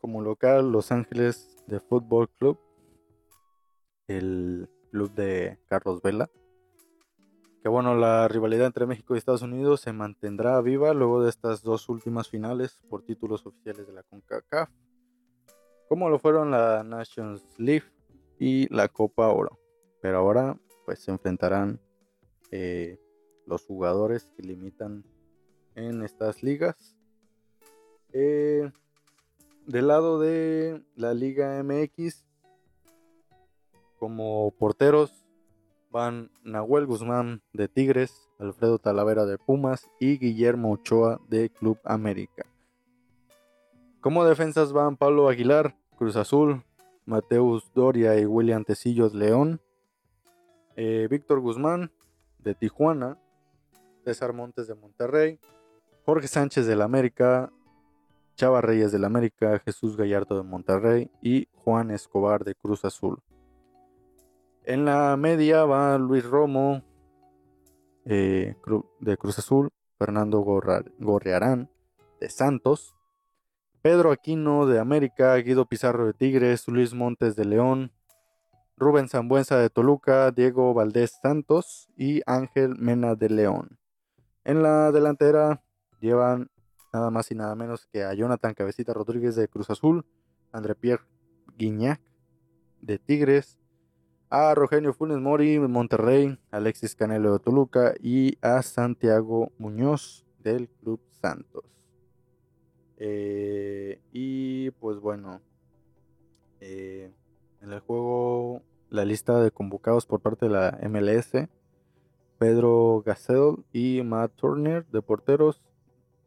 como 0.00 0.20
local 0.20 0.72
Los 0.72 0.90
Ángeles 0.90 1.56
de 1.68 1.78
Football 1.78 2.28
Club 2.30 2.58
el 4.10 4.68
club 4.90 5.12
de 5.14 5.58
Carlos 5.66 6.02
Vela. 6.02 6.30
Que 7.62 7.68
bueno, 7.68 7.94
la 7.94 8.26
rivalidad 8.26 8.66
entre 8.66 8.86
México 8.86 9.14
y 9.14 9.18
Estados 9.18 9.42
Unidos 9.42 9.82
se 9.82 9.92
mantendrá 9.92 10.60
viva 10.60 10.94
luego 10.94 11.22
de 11.22 11.28
estas 11.30 11.62
dos 11.62 11.88
últimas 11.88 12.28
finales 12.28 12.80
por 12.88 13.02
títulos 13.02 13.46
oficiales 13.46 13.86
de 13.86 13.92
la 13.92 14.02
CONCACAF, 14.02 14.70
como 15.88 16.08
lo 16.08 16.18
fueron 16.18 16.50
la 16.50 16.82
Nations 16.82 17.44
League 17.58 17.84
y 18.38 18.72
la 18.74 18.88
Copa 18.88 19.28
Oro. 19.28 19.58
Pero 20.00 20.18
ahora 20.18 20.58
pues 20.86 21.00
se 21.00 21.10
enfrentarán 21.10 21.78
eh, 22.50 22.98
los 23.46 23.66
jugadores 23.66 24.32
que 24.36 24.42
limitan 24.42 25.04
en 25.74 26.02
estas 26.02 26.42
ligas. 26.42 26.96
Eh, 28.12 28.72
del 29.66 29.86
lado 29.86 30.18
de 30.18 30.82
la 30.96 31.14
Liga 31.14 31.62
MX, 31.62 32.24
como 34.00 34.52
porteros 34.58 35.26
van 35.90 36.30
Nahuel 36.42 36.86
Guzmán 36.86 37.42
de 37.52 37.68
Tigres, 37.68 38.28
Alfredo 38.38 38.78
Talavera 38.78 39.26
de 39.26 39.36
Pumas 39.36 39.90
y 40.00 40.18
Guillermo 40.18 40.72
Ochoa 40.72 41.20
de 41.28 41.50
Club 41.50 41.78
América. 41.84 42.46
Como 44.00 44.24
defensas 44.24 44.72
van 44.72 44.96
Pablo 44.96 45.28
Aguilar, 45.28 45.76
Cruz 45.98 46.16
Azul, 46.16 46.64
Mateus 47.04 47.70
Doria 47.74 48.18
y 48.18 48.24
William 48.24 48.64
Tecillos 48.64 49.14
León, 49.14 49.60
eh, 50.76 51.06
Víctor 51.10 51.40
Guzmán 51.40 51.92
de 52.38 52.54
Tijuana, 52.54 53.18
César 54.04 54.32
Montes 54.32 54.66
de 54.66 54.74
Monterrey, 54.74 55.38
Jorge 56.06 56.26
Sánchez 56.26 56.66
del 56.66 56.80
América, 56.80 57.52
Chava 58.36 58.62
Reyes 58.62 58.92
del 58.92 59.04
América, 59.04 59.58
Jesús 59.58 59.98
Gallardo 59.98 60.38
de 60.38 60.48
Monterrey 60.48 61.10
y 61.20 61.48
Juan 61.56 61.90
Escobar 61.90 62.44
de 62.44 62.54
Cruz 62.54 62.86
Azul. 62.86 63.22
En 64.64 64.84
la 64.84 65.16
media 65.16 65.64
va 65.64 65.96
Luis 65.98 66.24
Romo 66.24 66.82
eh, 68.04 68.56
de 69.00 69.16
Cruz 69.16 69.38
Azul, 69.38 69.70
Fernando 69.98 70.40
Gorrearán 70.40 71.70
de 72.20 72.28
Santos, 72.28 72.94
Pedro 73.82 74.12
Aquino 74.12 74.66
de 74.66 74.78
América, 74.78 75.34
Guido 75.36 75.66
Pizarro 75.66 76.06
de 76.06 76.12
Tigres, 76.12 76.68
Luis 76.68 76.92
Montes 76.92 77.36
de 77.36 77.46
León, 77.46 77.92
Rubén 78.76 79.08
Zambuenza 79.08 79.56
de 79.58 79.70
Toluca, 79.70 80.30
Diego 80.30 80.74
Valdés 80.74 81.18
Santos 81.22 81.88
y 81.96 82.20
Ángel 82.26 82.76
Mena 82.76 83.14
de 83.14 83.30
León. 83.30 83.78
En 84.44 84.62
la 84.62 84.92
delantera 84.92 85.62
llevan 86.00 86.50
nada 86.92 87.10
más 87.10 87.30
y 87.30 87.34
nada 87.34 87.54
menos 87.54 87.86
que 87.86 88.04
a 88.04 88.12
Jonathan 88.12 88.54
Cabecita 88.54 88.92
Rodríguez 88.92 89.36
de 89.36 89.48
Cruz 89.48 89.70
Azul, 89.70 90.04
André 90.52 90.74
Pierre 90.74 91.04
Guignac 91.56 92.00
de 92.80 92.98
Tigres, 92.98 93.59
a 94.30 94.54
Rogelio 94.54 94.94
Funes 94.94 95.18
Mori 95.18 95.58
de 95.58 95.66
Monterrey, 95.66 96.38
Alexis 96.52 96.94
Canelo 96.94 97.32
de 97.32 97.40
Toluca 97.40 97.94
y 98.00 98.38
a 98.40 98.62
Santiago 98.62 99.50
Muñoz 99.58 100.24
del 100.38 100.68
Club 100.68 101.00
Santos. 101.20 101.64
Eh, 102.96 104.00
y 104.12 104.70
pues 104.72 105.00
bueno, 105.00 105.40
eh, 106.60 107.12
en 107.60 107.72
el 107.72 107.80
juego 107.80 108.62
la 108.88 109.04
lista 109.04 109.40
de 109.40 109.50
convocados 109.50 110.06
por 110.06 110.20
parte 110.20 110.46
de 110.46 110.52
la 110.52 110.78
MLS, 110.88 111.48
Pedro 112.38 113.02
Gassel 113.04 113.64
y 113.72 114.02
Matt 114.02 114.36
Turner 114.36 114.86
de 114.86 115.02
porteros, 115.02 115.60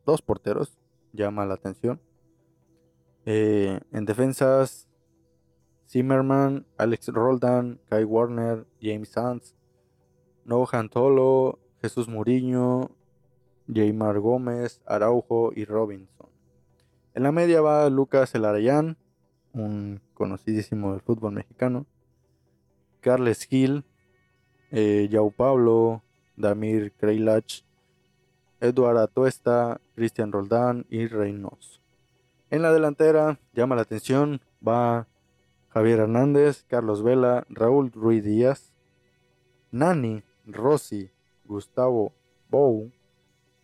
dos 0.06 0.22
porteros, 0.22 0.78
llama 1.14 1.46
la 1.46 1.54
atención. 1.54 2.02
Eh, 3.26 3.80
en 3.94 4.06
defensas, 4.06 4.90
Zimmerman, 5.94 6.66
Alex 6.80 7.10
Roldan, 7.10 7.80
Kai 7.88 8.04
Warner, 8.04 8.66
James 8.82 9.10
Sanz, 9.10 9.54
Nohan 10.44 10.90
Tolo, 10.90 11.60
Jesús 11.84 12.08
Muriño, 12.08 12.90
Jaymar 13.72 14.20
Gómez, 14.20 14.82
Araujo 14.88 15.52
y 15.56 15.66
Robinson. 15.66 16.30
En 17.14 17.22
la 17.22 17.32
media 17.32 17.62
va 17.62 17.88
Lucas 17.92 18.34
Elarayán, 18.34 18.98
un 19.54 20.02
conocidísimo 20.16 20.94
del 20.94 21.02
fútbol 21.02 21.34
mexicano. 21.34 21.86
Carles 23.00 23.44
Gil, 23.44 23.86
eh, 24.72 25.08
Yao 25.12 25.30
Pablo, 25.30 26.02
Damir 26.36 26.92
Kreilach, 26.94 27.62
Eduardo 28.62 29.02
Atuesta, 29.02 29.80
Cristian 29.94 30.32
Roldán 30.32 30.88
y 30.90 31.06
Reynos. 31.06 31.84
En 32.50 32.64
la 32.64 32.74
delantera, 32.74 33.40
llama 33.54 33.76
la 33.76 33.84
atención, 33.84 34.42
va 34.68 35.08
Javier 35.74 36.02
Hernández, 36.02 36.66
Carlos 36.68 37.02
Vela, 37.02 37.48
Raúl 37.50 37.92
Ruiz 37.92 38.24
Díaz, 38.24 38.76
Nani, 39.72 40.24
Rossi, 40.46 41.10
Gustavo 41.46 42.14
Bou, 42.48 42.92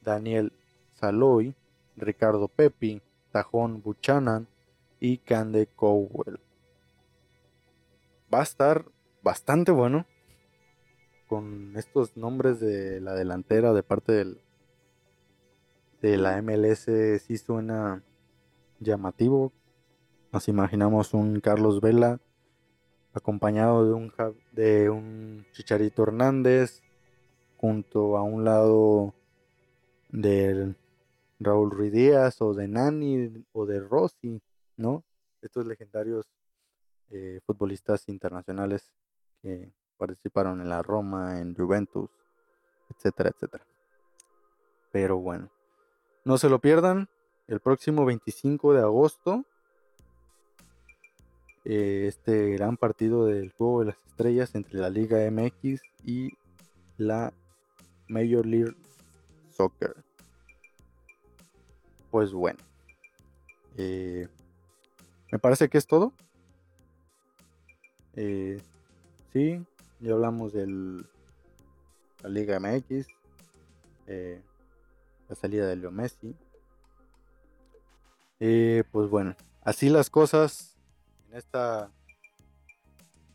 Daniel 0.01 0.51
Saloy, 0.95 1.55
Ricardo 1.95 2.47
Pepi, 2.47 3.03
Tajón 3.31 3.83
Buchanan 3.83 4.47
y 4.99 5.19
Cande 5.19 5.67
Cowell. 5.67 6.39
Va 8.33 8.39
a 8.39 8.43
estar 8.43 8.85
bastante 9.21 9.71
bueno 9.71 10.07
con 11.27 11.77
estos 11.77 12.17
nombres 12.17 12.59
de 12.59 13.01
la 13.01 13.13
delantera 13.13 13.71
de 13.71 13.83
parte 13.83 14.13
del, 14.13 14.41
de 16.01 16.17
la 16.17 16.41
MLS. 16.41 16.85
Sí 17.21 17.37
suena 17.37 18.03
llamativo 18.79 19.53
nos 20.31 20.47
imaginamos 20.47 21.13
un 21.13 21.39
Carlos 21.39 21.81
Vela 21.81 22.19
acompañado 23.13 23.85
de 23.85 23.93
un, 23.93 24.13
de 24.51 24.89
un 24.89 25.45
Chicharito 25.51 26.03
Hernández 26.03 26.83
junto 27.57 28.15
a 28.15 28.21
un 28.21 28.45
lado 28.45 29.13
de 30.09 30.75
Raúl 31.39 31.71
Ruiz 31.71 31.91
Díaz 31.91 32.41
o 32.41 32.53
de 32.53 32.67
Nani 32.67 33.43
o 33.53 33.65
de 33.65 33.79
Rossi, 33.79 34.41
¿no? 34.77 35.03
Estos 35.41 35.65
legendarios 35.65 36.27
eh, 37.09 37.39
futbolistas 37.45 38.07
internacionales 38.07 38.91
que 39.41 39.71
participaron 39.97 40.61
en 40.61 40.69
la 40.69 40.83
Roma, 40.83 41.39
en 41.39 41.55
Juventus, 41.55 42.09
etcétera, 42.89 43.31
etcétera. 43.31 43.65
Pero 44.91 45.17
bueno, 45.17 45.49
no 46.23 46.37
se 46.37 46.49
lo 46.49 46.59
pierdan. 46.59 47.09
El 47.47 47.61
próximo 47.61 48.05
25 48.05 48.73
de 48.73 48.81
agosto 48.81 49.45
eh, 51.71 52.07
este 52.07 52.53
gran 52.53 52.77
partido 52.77 53.27
del 53.27 53.51
juego 53.51 53.81
de 53.81 53.85
las 53.85 53.97
estrellas 54.07 54.55
entre 54.55 54.79
la 54.79 54.89
Liga 54.89 55.19
MX 55.29 55.79
y 56.03 56.31
la 56.97 57.31
Major 58.07 58.43
League 58.43 58.75
Soccer. 59.51 59.95
Pues 62.09 62.33
bueno, 62.33 62.57
eh, 63.77 64.27
me 65.31 65.37
parece 65.37 65.69
que 65.69 65.77
es 65.77 65.85
todo. 65.85 66.11
Eh, 68.15 68.59
sí, 69.31 69.63
ya 69.99 70.13
hablamos 70.13 70.53
de 70.53 70.65
la 70.65 72.29
Liga 72.29 72.59
MX, 72.59 73.05
la 74.07 75.35
salida 75.35 75.67
de 75.67 75.75
Leo 75.75 75.91
Messi. 75.91 76.35
pues 78.39 79.07
bueno, 79.11 79.35
así 79.61 79.89
las 79.89 80.09
cosas 80.09 80.68
en 81.29 81.37
esta, 81.37 81.91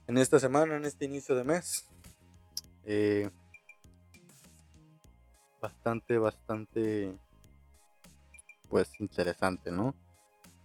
en 0.06 0.18
esta 0.18 0.40
semana, 0.40 0.76
en 0.76 0.84
este 0.84 1.04
inicio 1.04 1.34
de 1.34 1.44
mes. 1.44 1.86
Eh, 2.84 3.30
bastante, 5.60 6.18
bastante, 6.18 7.16
pues 8.68 8.90
interesante, 9.00 9.70
¿no? 9.70 9.94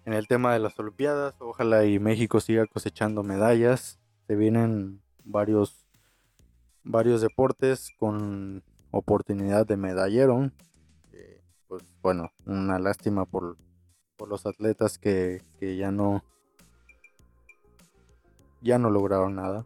En 0.06 0.14
el 0.14 0.28
tema 0.28 0.54
de 0.54 0.60
las 0.60 0.78
Olimpiadas, 0.80 1.36
ojalá 1.40 1.86
y 1.86 2.00
México 2.00 2.40
siga 2.40 2.66
cosechando 2.66 3.22
medallas. 3.22 4.00
Se 4.28 4.36
vienen 4.36 5.02
varios, 5.24 5.86
varios 6.84 7.22
deportes 7.22 7.92
con 8.00 8.64
oportunidad 8.92 9.68
de 9.68 9.78
medallero. 9.78 10.52
Eh, 11.14 11.44
pues 11.68 11.84
bueno, 12.02 12.32
una 12.46 12.80
lástima 12.80 13.26
por, 13.26 13.58
por 14.18 14.30
los 14.30 14.48
atletas 14.48 14.98
que, 14.98 15.44
que 15.60 15.78
ya 15.78 15.92
no 15.92 16.24
ya 18.62 18.78
no 18.78 18.90
lograron 18.90 19.36
nada 19.36 19.66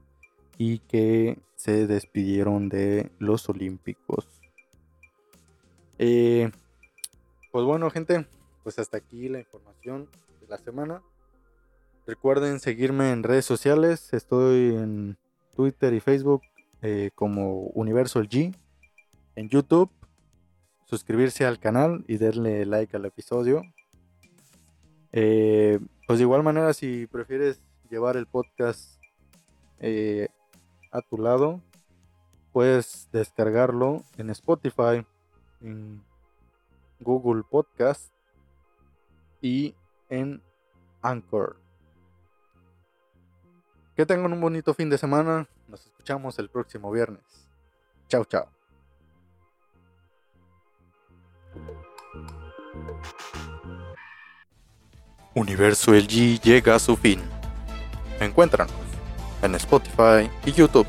y 0.57 0.79
que 0.79 1.39
se 1.55 1.87
despidieron 1.87 2.69
de 2.69 3.11
los 3.19 3.47
Olímpicos. 3.49 4.27
Eh, 5.97 6.51
pues 7.51 7.65
bueno, 7.65 7.89
gente, 7.89 8.25
pues 8.63 8.79
hasta 8.79 8.97
aquí 8.97 9.29
la 9.29 9.39
información 9.39 10.09
de 10.41 10.47
la 10.47 10.57
semana. 10.57 11.01
Recuerden 12.05 12.59
seguirme 12.59 13.11
en 13.11 13.23
redes 13.23 13.45
sociales. 13.45 14.13
Estoy 14.13 14.75
en 14.75 15.17
Twitter 15.55 15.93
y 15.93 15.99
Facebook 15.99 16.41
eh, 16.81 17.11
como 17.15 17.67
Universo 17.67 18.21
G. 18.21 18.53
En 19.35 19.49
YouTube, 19.49 19.89
suscribirse 20.85 21.45
al 21.45 21.59
canal 21.59 22.03
y 22.07 22.17
darle 22.17 22.65
like 22.65 22.95
al 22.97 23.05
episodio. 23.05 23.63
Eh, 25.11 25.79
pues 26.07 26.19
de 26.19 26.23
igual 26.23 26.43
manera, 26.43 26.73
si 26.73 27.07
prefieres 27.07 27.61
llevar 27.93 28.17
el 28.17 28.25
podcast 28.25 28.99
eh, 29.79 30.27
a 30.91 31.01
tu 31.01 31.19
lado. 31.19 31.61
Puedes 32.51 33.07
descargarlo 33.11 34.03
en 34.17 34.31
Spotify, 34.31 35.05
en 35.61 36.03
Google 36.99 37.43
Podcast 37.49 38.11
y 39.41 39.75
en 40.09 40.41
Anchor. 41.03 41.57
Que 43.95 44.07
tengan 44.07 44.33
un 44.33 44.41
bonito 44.41 44.73
fin 44.73 44.89
de 44.89 44.97
semana. 44.97 45.47
Nos 45.67 45.85
escuchamos 45.85 46.39
el 46.39 46.49
próximo 46.49 46.91
viernes. 46.91 47.47
Chao, 48.07 48.25
chao. 48.25 48.47
Universo 55.35 55.93
LG 55.93 56.41
llega 56.41 56.75
a 56.75 56.79
su 56.79 56.95
fin. 56.95 57.32
Encuéntranos 58.19 58.73
en 59.41 59.55
Spotify 59.55 60.29
y 60.45 60.51
YouTube. 60.51 60.87